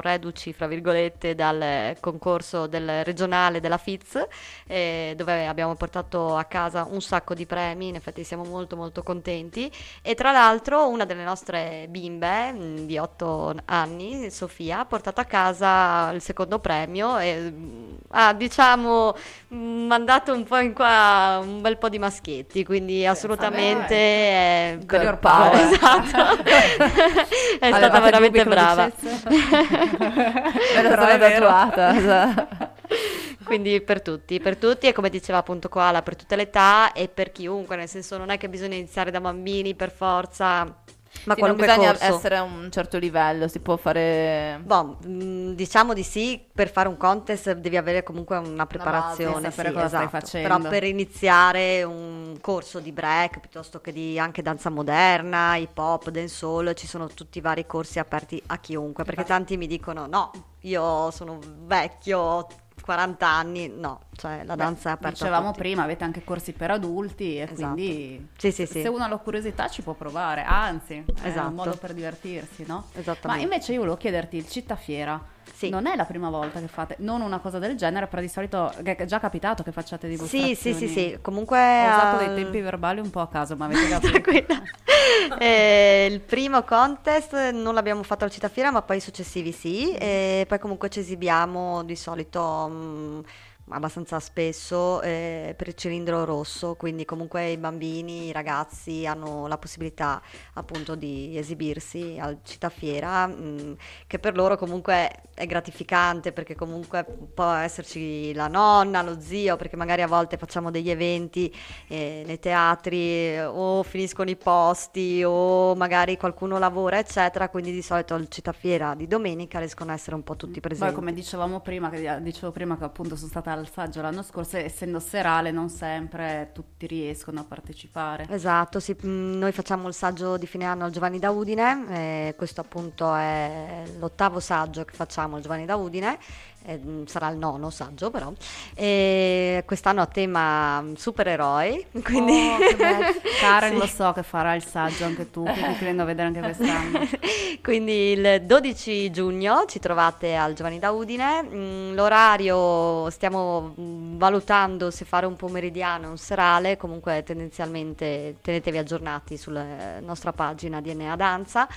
[0.00, 4.26] reduci, fra virgolette, dal concorso del regionale della FIZ,
[4.66, 9.02] eh, dove abbiamo portato a casa un sacco di premi, in effetti siamo molto molto
[9.02, 9.70] contenti
[10.02, 15.24] e tra l'altro una delle nostre bimbe mh, di 8 anni, Sofia, ha portato a
[15.24, 19.14] casa il secondo premio e mh, ha diciamo
[19.48, 23.94] mh, mandato un po' in qua un bel po' di maschietti, quindi assolutamente...
[23.96, 25.58] è- Girl per- power.
[25.70, 26.42] Esatto.
[27.60, 28.90] è stata veramente brava.
[29.28, 32.48] Me la sono tatuata.
[33.44, 37.08] Quindi per tutti, per tutti e come diceva appunto Koala, per tutte le età e
[37.08, 40.79] per chiunque, nel senso non è che bisogna iniziare da bambini per forza,
[41.24, 42.14] ma Sì, non bisogna corso.
[42.14, 44.60] essere a un certo livello, si può fare...
[44.64, 49.68] Boh, mh, diciamo di sì, per fare un contest devi avere comunque una preparazione, sapere
[49.68, 50.18] sì, cosa stai esatto.
[50.18, 50.48] facendo.
[50.48, 56.10] Però per iniziare un corso di break piuttosto che di anche danza moderna, hip hop,
[56.10, 60.30] dancehall, ci sono tutti i vari corsi aperti a chiunque, perché tanti mi dicono no,
[60.60, 62.46] io sono vecchio, ho
[62.82, 67.38] 40 anni, no, cioè la danza è aperta Dicevamo prima, avete anche corsi per adulti
[67.38, 67.54] e Esatto.
[67.54, 68.82] quindi Sì, sì, sì.
[68.82, 71.50] se uno ha la curiosità ci può provare, anzi, è un Esatto.
[71.50, 72.84] modo per divertirsi, no?
[73.24, 75.18] Ma invece io volevo chiederti, il Cittafiera,
[75.54, 75.70] Sì.
[75.70, 78.70] non è la prima volta che fate, non una cosa del genere, però di solito
[78.74, 80.54] è già capitato che facciate Sì, dimostrazioni.
[80.54, 81.58] sì, sì, sì, comunque...
[81.58, 84.52] Ho usato al- dei tempi verbali un po' a caso, ma avete capito?
[85.38, 89.94] Eh, il primo contest non l'abbiamo fatto al Citafiera, ma poi i successivi sì.
[89.94, 93.22] E poi comunque ci esibiamo di solito mh,
[93.70, 99.58] abbastanza spesso eh, per il cilindro rosso, quindi comunque i bambini, i ragazzi hanno la
[99.58, 100.20] possibilità
[100.54, 107.04] appunto di esibirsi al Citafiera, mh, che per loro comunque è gratificante perché comunque
[107.34, 111.54] può esserci la nonna, lo zio, perché magari a volte facciamo degli eventi
[111.88, 118.14] eh, nei teatri o finiscono i posti o magari qualcuno lavora eccetera, quindi di solito
[118.14, 120.92] al Citafiera di domenica riescono a essere un po' tutti presenti.
[120.92, 124.56] Poi come dicevamo prima, che dicevo prima che appunto sono stata al saggio l'anno scorso,
[124.56, 128.26] essendo serale non sempre tutti riescono a partecipare.
[128.28, 132.34] Esatto, sì, mh, noi facciamo il saggio di fine anno al Giovanni da Udine, eh,
[132.36, 136.18] questo appunto è l'ottavo saggio che facciamo al Giovanni da Udine,
[136.64, 138.32] eh, mh, sarà il nono saggio però,
[138.74, 142.32] e quest'anno a tema mh, supereroi, quindi...
[142.32, 143.20] Oh, che.
[143.40, 143.78] Karen Sì.
[143.78, 147.00] lo so che farà il saggio anche tu, quindi ti prendo a vedere anche quest'anno.
[147.62, 154.90] Quindi il 12 giugno ci trovate al Giovanni da Udine, Mm, l'orario stiamo mm, valutando
[154.90, 161.16] se fare un pomeridiano o un serale, comunque tendenzialmente tenetevi aggiornati sulla nostra pagina DNA
[161.16, 161.68] Danza.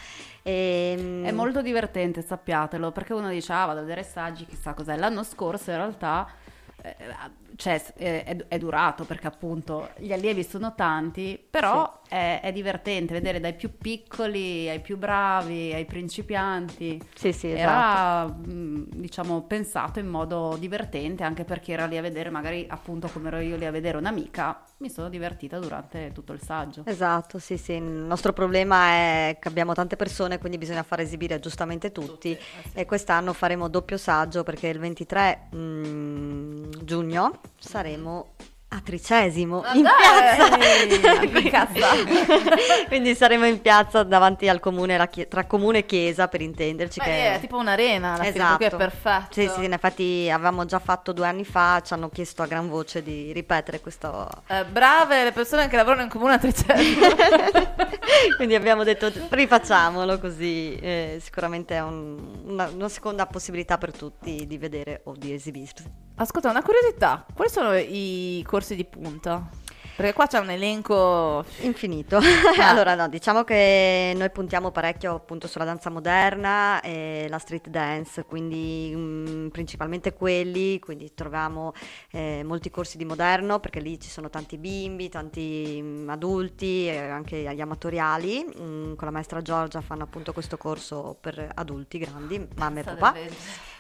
[0.44, 4.74] E, mm, È molto divertente, sappiatelo, perché uno dice, ah, vado a vedere saggi, chissà
[4.74, 4.98] cos'è.
[4.98, 6.28] L'anno scorso in realtà
[6.82, 6.96] eh,
[7.56, 13.14] cioè, è, è- è durato perché appunto gli allievi sono tanti, però è, è divertente
[13.14, 17.02] vedere dai più piccoli ai più bravi, ai principianti.
[17.16, 17.60] Sì, sì, esatto.
[17.62, 23.08] Era, mh, diciamo, pensato in modo divertente, anche perché era lì a vedere, magari appunto
[23.10, 26.84] come ero io lì a vedere un'amica, mi sono divertita durante tutto il saggio.
[26.86, 27.74] Esatto, sì, sì.
[27.74, 32.38] Il nostro problema è che abbiamo tante persone, quindi bisogna far esibire giustamente tutti.
[32.74, 38.28] E quest'anno faremo doppio saggio perché il 23 mm, giugno saremo
[38.76, 39.94] a Tricesimo Ma in dai!
[40.36, 41.22] piazza.
[41.24, 41.88] In piazza.
[42.88, 47.00] quindi saremo in piazza davanti al comune, la chie- tra comune e chiesa per intenderci.
[47.00, 48.56] Beh, che è tipo un'arena, fine, Esatto.
[48.58, 49.34] cui è perfetto.
[49.34, 52.68] Sì, sì, in effetti avevamo già fatto due anni fa, ci hanno chiesto a gran
[52.70, 57.16] voce di ripetere questo Eh, brave le persone che lavorano in comune a Tricello.
[58.38, 64.46] Quindi abbiamo detto rifacciamolo così eh, sicuramente è un- una, una seconda possibilità per tutti
[64.48, 66.02] di vedere o di esibirsi.
[66.16, 69.50] Ascolta, una curiosità, quali sono i corsi di punta?
[69.96, 71.46] Perché qua c'è un elenco...
[71.60, 72.20] Infinito.
[72.62, 78.24] allora no, diciamo che noi puntiamo parecchio appunto sulla danza moderna e la street dance,
[78.24, 81.74] quindi mm, principalmente quelli, quindi troviamo
[82.10, 86.98] eh, molti corsi di moderno perché lì ci sono tanti bimbi, tanti mm, adulti e
[86.98, 88.44] anche gli amatoriali.
[88.46, 93.14] Mm, con la maestra Giorgia fanno appunto questo corso per adulti grandi, mamme e papà.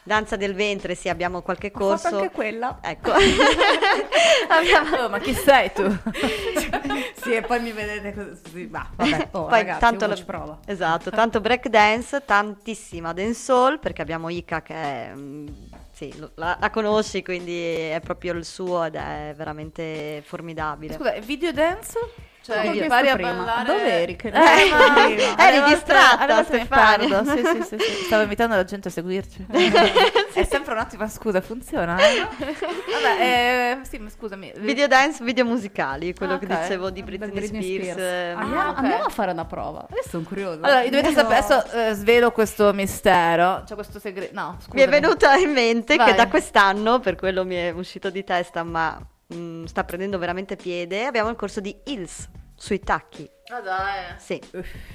[0.05, 2.17] Danza del ventre, sì, abbiamo qualche Ho fatto corso.
[2.17, 2.79] anche quella.
[2.81, 3.11] Ecco.
[4.49, 5.83] Abbiamo- Oh, ma chi sei tu?
[7.21, 8.67] sì, e poi mi vedete così.
[8.69, 10.59] Ma vabbè, oh, Poi ragazzi, tanto la- ci prova.
[10.65, 15.47] Esatto, tanto break dance, tantissima dancehall perché abbiamo Ika che è, mm,
[15.93, 20.95] sì, la, la conosci, quindi è proprio il suo ed è veramente formidabile.
[20.95, 21.97] Scusa, video dance?
[22.43, 23.31] Cioè, chiesto impari a prima.
[23.31, 23.63] ballare...
[23.65, 24.15] Dove eri?
[24.17, 27.23] Che- Eh, ma- Eri alle volte- distratta, perdo.
[27.23, 28.03] Sì, sì, sì, sì.
[28.05, 29.45] Stavo invitando la gente a seguirci.
[30.33, 31.97] È sempre un'ottima scusa, funziona.
[31.97, 32.27] eh?
[32.27, 34.51] Vabbè, eh, sì, ma scusami.
[34.57, 36.59] Video dance, video musicali, quello Ah, che ok.
[36.61, 37.91] dicevo di Britney, Britney Spears.
[37.91, 38.01] Spears.
[38.01, 38.77] eh, Andiamo, Ah, ok.
[38.77, 39.87] andiamo a fare una prova.
[39.89, 40.59] Adesso sono curiosa.
[40.65, 43.63] Allora, dovete Andiamo- sapere, adesso eh, svelo questo mistero.
[43.65, 44.33] C'è questo segreto.
[44.33, 44.75] No, scusa.
[44.75, 46.07] Mi è venuta in mente Vai.
[46.09, 48.99] che da quest'anno, per quello mi è uscito di testa, ma
[49.33, 53.29] mm, sta prendendo veramente piede, abbiamo il corso di Hills sui tacchi.
[53.51, 54.15] Ah, dai.
[54.17, 54.41] Sì,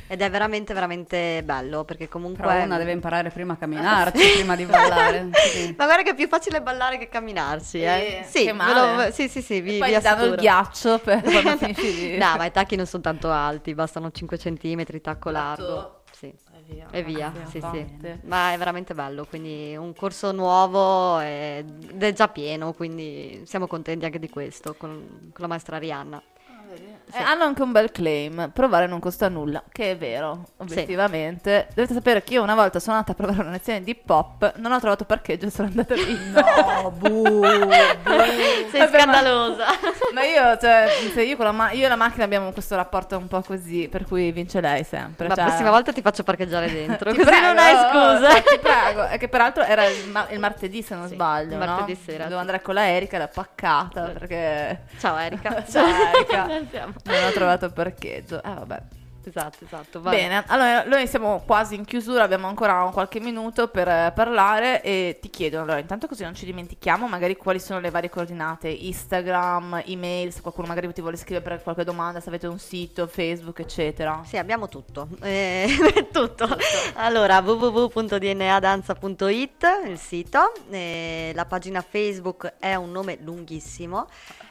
[0.07, 2.43] ed è veramente veramente bello perché comunque...
[2.47, 5.29] Però una deve imparare prima a camminarci, prima di ballare.
[5.53, 5.75] Sì.
[5.77, 8.21] Ma guarda che è più facile ballare che camminarci, eh?
[8.21, 11.21] Eh, Sì, che lo- sì, sì, sì, vi, E poi vi danno il ghiaccio per
[11.31, 12.17] quando finisci di...
[12.17, 15.98] No, ma i tacchi non sono tanto alti, bastano 5 cm, tacco largo.
[16.19, 16.27] Sì.
[16.27, 16.89] È via.
[16.91, 17.87] E via, Sì, sì.
[18.23, 24.05] Ma è veramente bello, quindi un corso nuovo ed è già pieno, quindi siamo contenti
[24.05, 26.21] anche di questo con, con la maestra Arianna.
[27.13, 31.69] Eh, hanno anche un bel claim, provare non costa nulla, che è vero, obiettivamente.
[31.75, 34.55] Dovete sapere che io una volta sono andata a provare una lezione di hip hop,
[34.57, 36.17] non ho trovato parcheggio e sono andata lì.
[36.79, 37.43] No, buh,
[38.71, 39.65] Sei scandalosa.
[40.13, 43.17] Ma io, cioè, se io, con la ma- io e la macchina abbiamo questo rapporto
[43.17, 45.29] un po' così, per cui vince lei sempre.
[45.29, 48.41] La cioè- prossima volta ti faccio parcheggiare dentro, Ti così prego, non hai scusa.
[48.41, 51.59] Ti prego, è che peraltro era il, ma- il martedì se non Sì, sbaglio, il
[51.59, 51.65] no?
[51.67, 52.41] martedì sera, Devo sì.
[52.41, 55.65] andare con la Erika, era paccata perché Ciao Erika.
[55.69, 56.89] Ciao, Erika.
[57.05, 58.43] Non ho trovato parcheggio.
[58.43, 58.83] Eh vabbè.
[59.29, 60.01] Esatto, esatto.
[60.01, 60.17] vai.
[60.17, 64.81] Bene, allora noi siamo quasi in chiusura, abbiamo ancora un qualche minuto per eh, parlare
[64.83, 68.69] e ti chiedo, allora intanto così non ci dimentichiamo magari quali sono le varie coordinate,
[68.69, 73.07] Instagram, email, se qualcuno magari ti vuole scrivere per qualche domanda, se avete un sito,
[73.07, 74.23] Facebook, eccetera.
[74.25, 75.09] Sì, abbiamo tutto.
[75.21, 75.69] Eh,
[76.11, 76.49] tutto.
[76.95, 80.53] Allora, www.dnadanza.it, il sito.
[80.71, 84.07] eh, la pagina Facebook è un nome lunghissimo.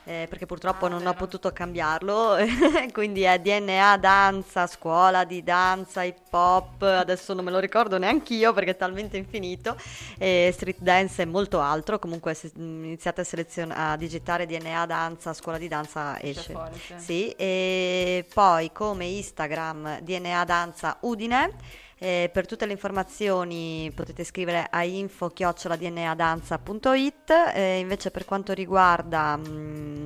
[0.08, 1.12] Eh, perché purtroppo Ah, non vero.
[1.12, 2.38] ho potuto cambiarlo,
[2.94, 8.34] quindi è DNA Danza, scuola di danza, hip hop, adesso non me lo ricordo neanche
[8.34, 9.76] io perché è talmente infinito,
[10.18, 14.86] e street dance e molto altro, comunque se mm, iniziate a, selezion- a digitare DNA
[14.86, 16.54] Danza, scuola di danza esce.
[16.54, 16.94] fuori, sì.
[16.98, 21.86] Sì, e poi come Instagram DNA Danza Udine.
[22.00, 30.06] Eh, per tutte le informazioni potete scrivere a info-dnadanza.it eh, invece per quanto riguarda mm,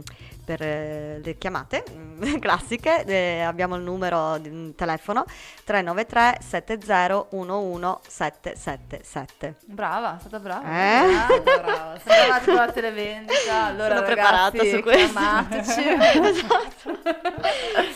[0.51, 5.23] per eh, le chiamate mm, classiche eh, abbiamo il numero di un telefono
[5.63, 10.65] 393 70 11 777 Brava, è stata brava.
[10.65, 11.39] Eh?
[11.41, 11.99] Brava, brava.
[12.03, 13.39] Sembrava tipo la televendita.
[13.71, 15.19] Allora, Sono preparata ragazzi, su questo.
[16.31, 16.99] Esatto.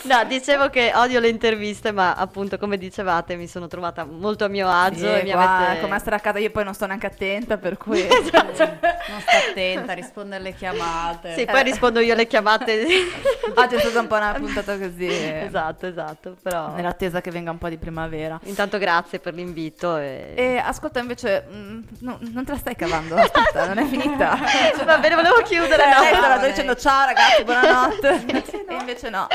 [0.02, 4.48] No, dicevo che odio le interviste, ma appunto, come dicevate, mi sono trovata molto a
[4.48, 5.80] mio agio Sì, e mi qua, avete...
[5.80, 8.00] come a casa io poi non sto neanche attenta, per cui...
[8.00, 8.64] Esatto.
[9.08, 11.34] Non sta attenta a rispondere alle chiamate.
[11.34, 12.45] Sì, poi rispondo io alle chiamate.
[12.52, 15.06] Oggi è stata un po' una puntata così.
[15.08, 16.74] esatto, esatto, però...
[16.74, 18.38] Nell'attesa che venga un po' di primavera.
[18.44, 20.32] Intanto grazie per l'invito e...
[20.36, 24.38] E ascolta invece, mm, no, non te la stai cavando, aspetta, non è finita.
[24.84, 26.00] Va bene, volevo chiudere, Cioè, no?
[26.00, 28.24] lei stava no, dicendo ciao ragazzi, buonanotte.
[28.68, 29.26] E invece no.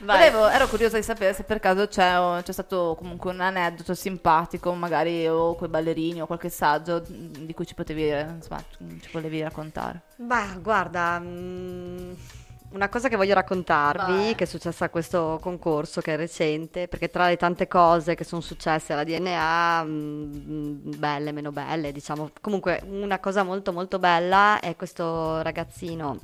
[0.00, 0.30] Vai.
[0.30, 4.72] Volevo- ero curiosa di sapere se per caso c'è, c'è stato comunque un aneddoto simpatico,
[4.74, 8.62] magari o coi ballerini o qualche saggio mm, di cui ci potevi, insomma,
[9.00, 10.02] ci volevi raccontare.
[10.16, 12.12] Bah, guarda, mm,
[12.72, 14.34] una cosa che voglio raccontarvi, Vai.
[14.34, 18.24] che è successa a questo concorso, che è recente, perché tra le tante cose che
[18.24, 24.60] sono successe alla DNA, mm, belle, meno belle, diciamo, comunque una cosa molto molto bella
[24.60, 26.18] è questo ragazzino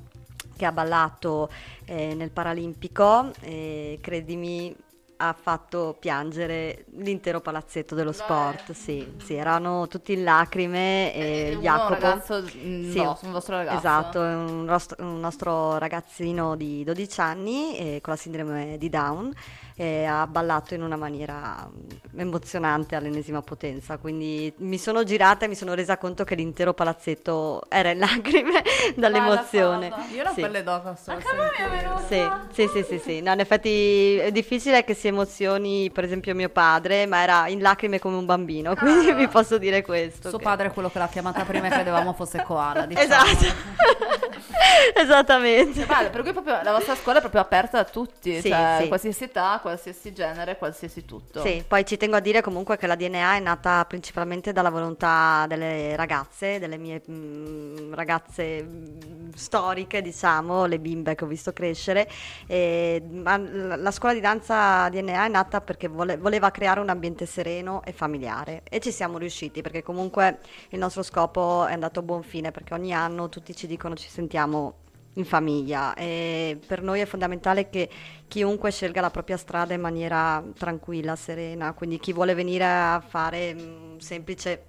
[0.56, 1.50] che ha ballato
[1.84, 4.74] eh, nel Paralimpico, e credimi
[5.18, 11.62] ha fatto piangere l'intero palazzetto dello sport, sì, sì, erano tutti in lacrime e un
[11.62, 11.94] Jacopo...
[11.94, 13.76] ragazzo, mm, Sì, no, un vostro ragazzo.
[13.78, 19.32] Esatto, un, nostro- un nostro ragazzino di 12 anni eh, con la sindrome di Down
[19.78, 25.48] e ha ballato in una maniera mm, emozionante all'ennesima potenza, quindi mi sono girata e
[25.48, 28.62] mi sono resa conto che l'intero palazzetto era in lacrime
[28.94, 29.92] dall'emozione.
[30.14, 30.40] Io la Sì.
[30.40, 31.18] pelle d'oca sto
[32.08, 33.20] Sì, sì, sì, sì, sì.
[33.20, 37.60] No, in effetti è difficile che si emozioni, per esempio, mio padre, ma era in
[37.60, 40.30] lacrime come un bambino, quindi vi posso dire questo.
[40.30, 42.86] Suo che- padre è quello che l'ha chiamata prima e credevamo fosse koala.
[42.96, 43.04] Diciamo.
[43.24, 43.74] Esatto.
[44.94, 45.84] Esattamente.
[45.84, 48.88] Vale, per cui proprio la vostra scuola è proprio aperta a tutti, Sì, cioè sì.
[48.88, 51.40] qualsiasi età, qualsiasi genere, qualsiasi tutto.
[51.40, 55.44] Sì, poi ci tengo a dire comunque che la DNA è nata principalmente dalla volontà
[55.48, 62.08] delle ragazze, delle mie mm, ragazze mm, storiche, diciamo, le bimbe che ho visto crescere.
[62.46, 67.26] E, ma la scuola di danza DNA è nata perché vole- voleva creare un ambiente
[67.26, 70.38] sereno e familiare e ci siamo riusciti perché comunque
[70.68, 74.08] il nostro scopo è andato a buon fine perché ogni anno tutti ci dicono ci
[74.08, 74.84] sentiamo
[75.16, 75.94] in famiglia.
[75.94, 77.88] E per noi è fondamentale che
[78.28, 83.54] chiunque scelga la propria strada in maniera tranquilla, serena, quindi chi vuole venire a fare
[83.54, 84.66] mm, un semplice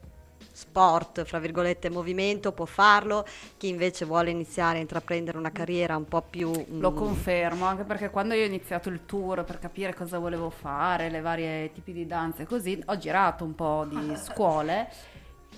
[0.57, 3.25] sport, fra virgolette, movimento può farlo,
[3.57, 6.51] chi invece vuole iniziare a intraprendere una carriera un po' più...
[6.79, 10.49] Lo mm, confermo, anche perché quando io ho iniziato il tour per capire cosa volevo
[10.49, 14.89] fare, le varie tipi di danze e così, ho girato un po' di scuole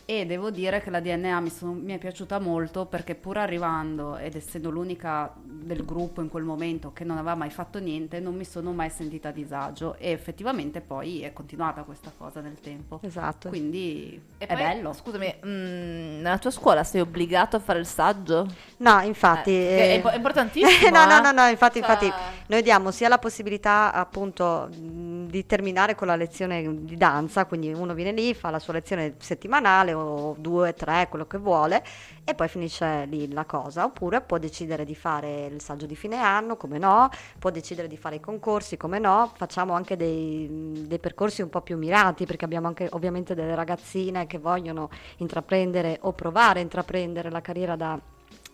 [0.09, 4.17] e devo dire che la DNA mi, sono- mi è piaciuta molto perché pur arrivando
[4.17, 8.33] ed essendo l'unica del gruppo in quel momento che non aveva mai fatto niente, non
[8.35, 12.99] mi sono mai sentita a disagio e effettivamente poi è continuata questa cosa nel tempo.
[13.03, 13.49] Esatto.
[13.49, 14.93] Quindi E è poi, bello.
[14.93, 18.47] Scusami, mm, nella tua scuola sei obbligato a fare il saggio?
[18.77, 19.51] No, infatti...
[19.51, 20.89] Eh, eh, è importantissimo.
[20.89, 21.21] no, no, eh.
[21.21, 22.11] no, no, infatti, Cioè- infatti
[22.47, 27.71] noi diamo sia la possibilità appunto mh, di terminare con la lezione di danza, quindi
[27.71, 31.83] uno viene lì, fa la sua lezione settimanale o due, tre, quello che vuole
[32.23, 36.17] e poi finisce lì la cosa, oppure può decidere di fare il saggio di fine
[36.17, 40.99] anno, come no, può decidere di fare i concorsi, come no, facciamo anche dei, dei
[40.99, 46.13] percorsi un po' più mirati perché abbiamo anche ovviamente delle ragazzine che vogliono intraprendere o
[46.13, 47.99] provare a intraprendere la carriera da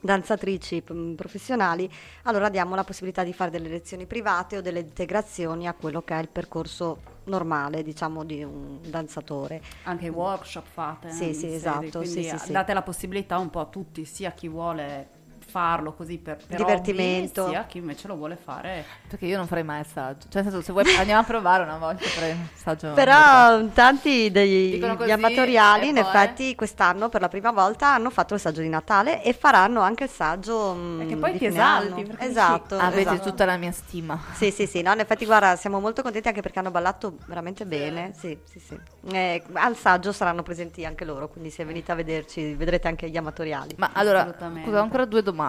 [0.05, 1.91] danzatrici p- professionali,
[2.23, 6.13] allora diamo la possibilità di fare delle lezioni private o delle integrazioni a quello che
[6.13, 9.61] è il percorso normale, diciamo, di un danzatore.
[9.83, 11.11] Anche i workshop fate.
[11.11, 12.51] Sì, in sì, esatto, sì, sì, sì.
[12.51, 15.09] date la possibilità un po' a tutti, sia a chi vuole
[15.55, 17.43] farlo così per, per Divertimento.
[17.43, 18.83] hobby, sia a chi invece lo vuole fare.
[19.07, 20.27] Perché io non farei mai il saggio.
[20.27, 22.91] Cioè, nel senso, se vuoi andiamo a provare una volta, farei il saggio.
[22.91, 26.03] Però tanti degli così, amatoriali in poi?
[26.03, 30.03] effetti quest'anno per la prima volta hanno fatto il saggio di Natale e faranno anche
[30.03, 32.03] il saggio mm, Perché poi di ti esalti, anno.
[32.03, 33.29] perché Esatto, Avete esatto.
[33.29, 34.19] tutta la mia stima.
[34.33, 37.65] Sì, sì, sì, no, in effetti guarda, siamo molto contenti anche perché hanno ballato veramente
[37.65, 38.77] bene, sì, sì, sì.
[39.13, 43.15] Eh, al saggio saranno presenti anche loro, quindi se venite a vederci vedrete anche gli
[43.15, 43.75] amatoriali.
[43.77, 45.43] Ma allora, scusa, ancora due domande.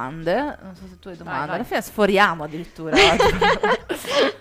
[0.62, 1.47] Non so se tu hai domande.
[1.47, 1.55] vai.
[1.57, 2.97] Alla fine sforiamo addirittura.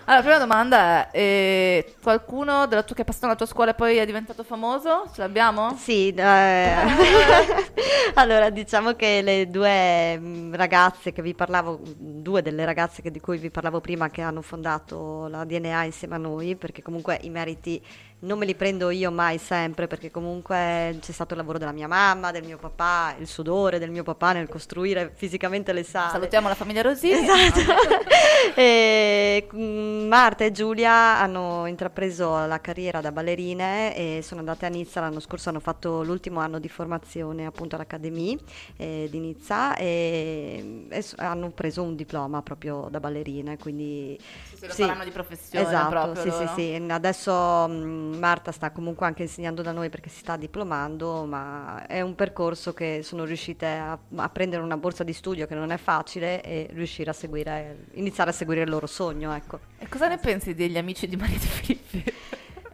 [0.04, 3.70] allora, la prima domanda è: eh, qualcuno della tua, che è passato nella tua scuola
[3.70, 5.10] e poi è diventato famoso?
[5.14, 5.74] Ce l'abbiamo?
[5.76, 6.74] Sì, eh,
[8.14, 13.20] allora diciamo che le due mm, ragazze che vi parlavo, due delle ragazze che- di
[13.20, 17.30] cui vi parlavo prima che hanno fondato la DNA insieme a noi, perché comunque i
[17.30, 17.82] meriti
[18.20, 21.86] non me li prendo io mai sempre, perché comunque c'è stato il lavoro della mia
[21.86, 26.12] mamma, del mio papà, il sudore del mio papà nel costruire fisicamente le sale.
[26.12, 27.12] Salutiamo la famiglia Rosini.
[27.28, 27.60] Esatto.
[28.54, 34.70] e, mm, Marta e Giulia hanno intrapreso la carriera da ballerine e sono andate a
[34.70, 38.38] Nizza l'anno scorso, hanno fatto l'ultimo anno di formazione appunto all'Académie
[38.76, 44.66] eh, di Nizza e, e hanno preso un diploma proprio da ballerine, quindi Sì, sì,
[44.66, 46.46] lo faranno di professione Esatto, proprio sì, loro.
[46.54, 46.84] sì, sì.
[46.88, 52.00] Adesso mm, Marta sta comunque anche insegnando da noi perché si sta diplomando, ma è
[52.00, 55.76] un percorso che sono riuscite a, a prendere una borsa di studio che non è
[55.76, 59.60] facile e riuscire a seguire, iniziare a seguire il loro sogno, ecco.
[59.78, 62.04] E cosa ne pensi degli amici di Maria Di Filippi?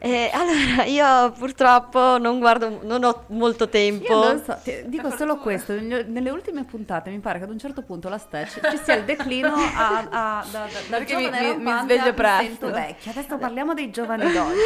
[0.04, 4.04] E allora io purtroppo non guardo, non ho molto tempo.
[4.12, 7.58] Io non so, ti- dico solo questo, nelle ultime puntate mi pare che ad un
[7.60, 11.22] certo punto la Stitch ci sia il declino a, a- da, da, da Perché mi-
[11.26, 12.42] giovane mi- mi sveglio presto.
[12.42, 13.12] sento vecchia.
[13.12, 14.58] Adesso parliamo dei giovani d'oggi.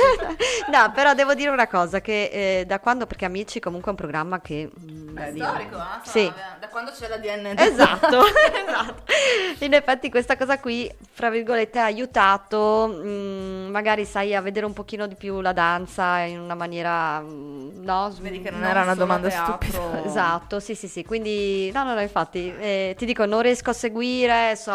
[0.72, 2.30] No, però devo dire una cosa, che
[2.60, 4.70] eh, da quando, perché Amici comunque è un programma che...
[4.90, 5.82] mm, È storico, eh?
[6.08, 6.32] Sì.
[6.60, 7.62] Da quando c'è la DNA.
[7.62, 9.02] Esatto, esatto.
[9.58, 14.72] In effetti questa cosa qui, fra virgolette, ha aiutato, mm, magari sai, a vedere un
[14.72, 18.12] pochino di più la danza in una maniera, mm, no?
[18.20, 19.56] Vedi che non, Non era una domanda teatro.
[19.68, 20.04] stupida.
[20.06, 23.72] Esatto, sì, sì, sì, quindi no, no, no, infatti, eh, ti dico, non riesco a
[23.72, 24.72] seguire, so,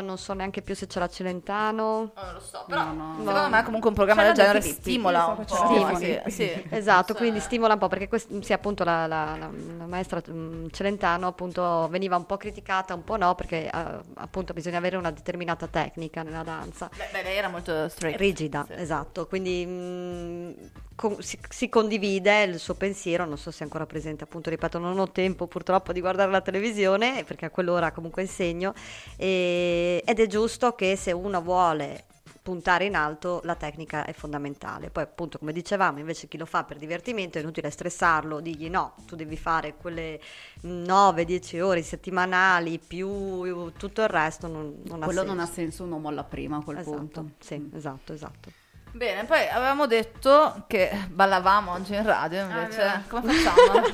[0.00, 2.12] non so neanche più se c'è la Celentano.
[2.14, 3.24] Non lo so, però No, no.
[3.24, 5.54] secondo me comunque un programma C'è del genere Filippi, stimola un po'.
[5.54, 6.66] c'è la De Sì, sì.
[6.74, 10.20] Esatto, Cioè- quindi stimola un po' perché quest- sì, appunto la, la- la- la maestra
[10.30, 14.96] mm, Celentano appunto veniva un po' criticata, un po' no, perché eh, appunto bisogna avere
[14.96, 16.88] una determinata tecnica nella danza.
[16.96, 18.18] Beh, beh, lei era molto straight.
[18.18, 18.74] Rigida, Sì.
[18.76, 19.64] esatto, quindi
[19.94, 20.50] mm,
[20.94, 24.78] con- si, si condivide il suo pensiero, non so se è ancora presente, appunto ripeto,
[24.78, 28.74] non ho tempo purtroppo di guardare la televisione perché a quell'ora comunque insegno
[29.16, 32.04] e- ed è giusto che se uno vuole
[32.42, 34.90] puntare in alto la tecnica è fondamentale.
[34.90, 38.94] Poi appunto come dicevamo invece chi lo fa per divertimento è inutile stressarlo, digli no,
[39.06, 40.20] tu devi fare quelle
[40.62, 45.34] 9-10 ore settimanali più tutto il resto non, non ha Quello senso.
[45.34, 47.30] non ha senso, uno molla prima a quel Esatto, punto.
[47.38, 48.52] sì, esatto, esatto.
[48.94, 53.82] Bene, poi avevamo detto che ballavamo oggi in radio, Ah, invece come facciamo?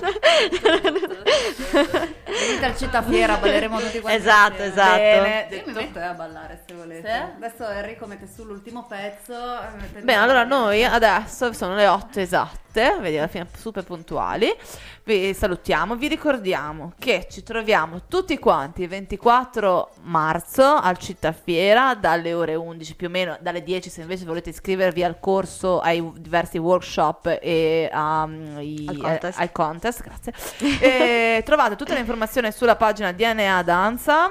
[2.26, 4.18] Venite al Città Fiera, balleremo tutti quanti.
[4.18, 4.72] Esatto, insieme.
[4.72, 4.96] esatto.
[4.98, 7.08] Bene, Io mi metto a ballare se volete.
[7.08, 7.44] Sì?
[7.44, 9.32] Adesso Enrico mette su l'ultimo pezzo.
[9.32, 14.48] e mette- Bene, allora noi adesso sono le 8 esatte, vedi alla fine super puntuali.
[15.04, 21.94] Vi salutiamo, vi ricordiamo che ci troviamo tutti quanti il 24 marzo al Città Fiera
[21.94, 26.12] dalle ore 11 più o meno, dalle 10 se invece volete iscrivervi al corso, ai
[26.16, 29.38] diversi workshop e um, i- Al contest.
[29.38, 31.42] eh, al contest, grazie.
[31.42, 34.30] Trovate tutte le informazioni sulla pagina DNA Danza.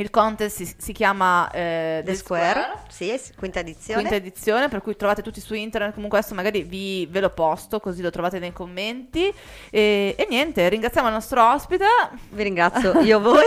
[0.00, 4.00] Il contest si, si chiama eh, The Square, sì, s- quinta edizione.
[4.00, 5.92] quinta edizione, per cui trovate tutti su internet.
[5.92, 9.30] Comunque adesso magari vi, ve lo posto, così lo trovate nei commenti.
[9.70, 11.84] E, e niente, ringraziamo il nostro ospite.
[12.30, 13.44] Vi ringrazio io voi.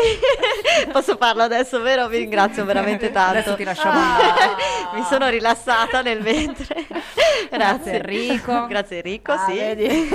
[0.94, 2.08] Posso farlo adesso, vero?
[2.08, 3.40] Vi ringrazio veramente tanto.
[3.40, 4.56] Adesso ti lasciamo Ah.
[4.94, 6.86] Mi sono rilassata nel mentre.
[7.50, 8.68] Grazie Enrico.
[8.68, 9.56] Grazie Enrico, Ah, sì.
[9.56, 10.10] vedi?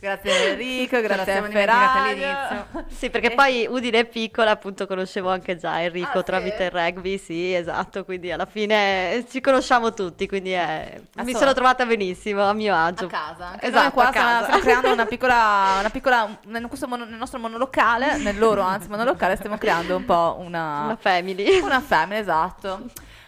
[0.00, 2.66] grazie Enrico, grazie a all'inizio.
[2.88, 6.24] Sì, perché poi Udine è piccola, appunto conoscevo anche anche già Enrico Ah, sì?
[6.24, 11.38] tramite il rugby, sì, esatto, quindi alla fine ci conosciamo tutti, quindi è- mi Adesso-
[11.38, 13.06] sono trovata benissimo a mio a agio.
[13.06, 13.46] casa.
[13.48, 17.38] Anche Esatto, qua a stiamo, stiamo creando una piccola, una piccola nel, mono- nel nostro
[17.38, 21.58] monolocale, nel loro anzi monolocale, stiamo creando un po' una, Una family.
[21.60, 22.82] una family, esatto.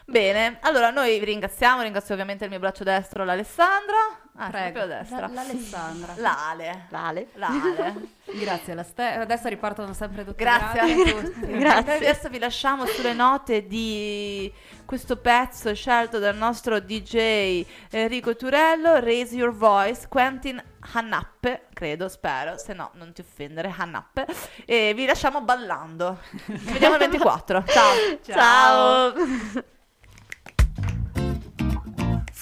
[0.04, 4.20] Bene, allora noi vi ringraziamo, ringrazio ovviamente il mio braccio destro, l'Alessandra.
[4.36, 4.78] Ah, Prego.
[4.78, 5.20] proprio a destra.
[5.20, 6.14] La- l'Alessandra.
[6.20, 6.86] L'Ale.
[6.88, 7.28] Vale.
[7.34, 7.94] L'ale.
[8.32, 11.46] Grazie, la ste- adesso ripartono sempre tutti Grazie a tutti.
[11.58, 11.94] Grazie.
[11.96, 14.50] Adesso vi lasciamo sulle note di
[14.86, 20.62] questo pezzo scelto dal nostro DJ Enrico Turello, Raise Your Voice, Quentin
[20.94, 24.26] Hannappe, credo, spero, se no non ti offendere, Hannappe.
[24.64, 26.18] E vi lasciamo ballando.
[26.46, 27.64] Ci vediamo il 24.
[27.66, 27.94] Ciao.
[28.22, 29.12] Ciao.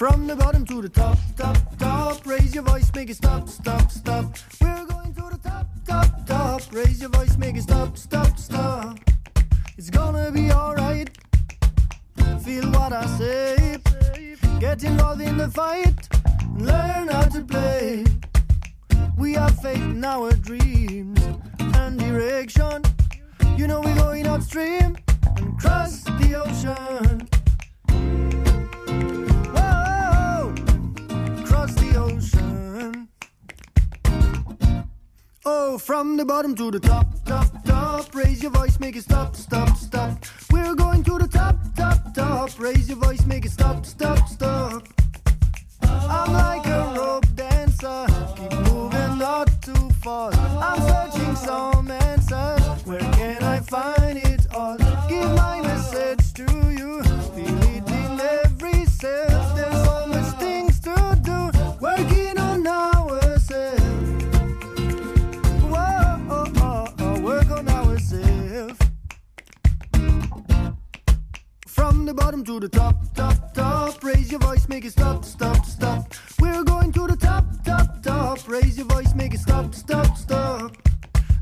[0.00, 2.24] From the bottom to the top, top, top.
[2.24, 4.34] Raise your voice, make it stop, stop, stop.
[4.58, 6.62] We're going to the top, top, top.
[6.72, 8.98] Raise your voice, make it stop, stop, stop.
[9.76, 11.10] It's gonna be alright.
[12.42, 13.76] Feel what I say.
[14.58, 16.08] Get involved in the fight.
[16.56, 18.06] Learn how to play.
[19.18, 21.20] We have faith in our dreams
[21.74, 22.84] and direction.
[23.54, 24.96] You know we're going upstream
[25.36, 27.39] and cross the ocean.
[35.46, 38.14] Oh, from the bottom to the top, top, top.
[38.14, 40.22] Raise your voice, make it stop, stop, stop.
[40.52, 42.50] We're going to the top, top, top.
[42.60, 44.86] Raise your voice, make it stop, stop, stop.
[45.82, 50.38] I'm like a rope dancer, keep moving not too fast.
[50.38, 52.84] I'm searching some answers.
[52.84, 54.76] Where can I find it all?
[55.08, 57.02] Give my message to you.
[57.34, 59.29] Feel it in every cell.
[72.00, 74.02] From the bottom to the top, top, top.
[74.02, 76.14] Raise your voice, make it stop, stop, stop.
[76.40, 78.48] We're going to the top, top, top.
[78.48, 80.74] Raise your voice, make it stop, stop, stop.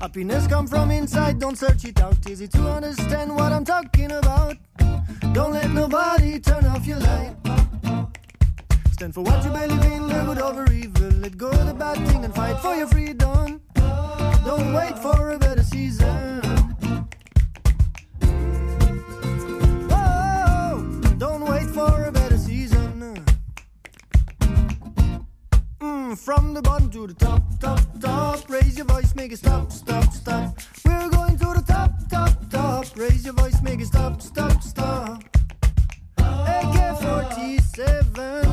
[0.00, 2.16] Happiness come from inside, don't search it out.
[2.28, 4.56] Easy to understand what I'm talking about.
[5.32, 7.36] Don't let nobody turn off your light.
[8.90, 11.08] Stand for what you believe in, live good over evil.
[11.20, 13.60] Let go of the bad thing and fight for your freedom.
[14.44, 16.47] Don't wait for a better season.
[26.16, 28.48] From the bottom to the top, top, top.
[28.48, 30.58] Raise your voice, make it stop, stop, stop.
[30.84, 32.86] We're going to the top, top, top.
[32.96, 35.22] Raise your voice, make it stop, stop, stop.
[36.16, 38.47] AK 47,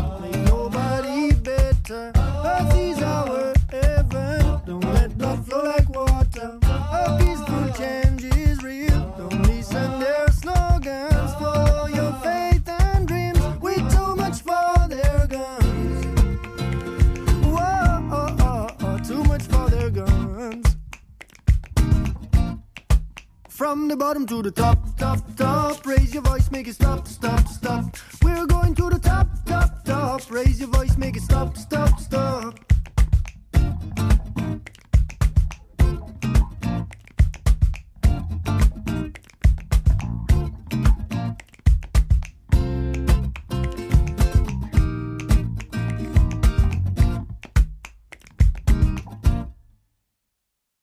[23.66, 25.84] From the bottom to the top, top, top.
[25.88, 27.98] Raise your voice, make it stop, stop, stop.
[28.24, 30.30] We're going to the top, top, top.
[30.30, 32.75] Raise your voice, make it stop, stop, stop.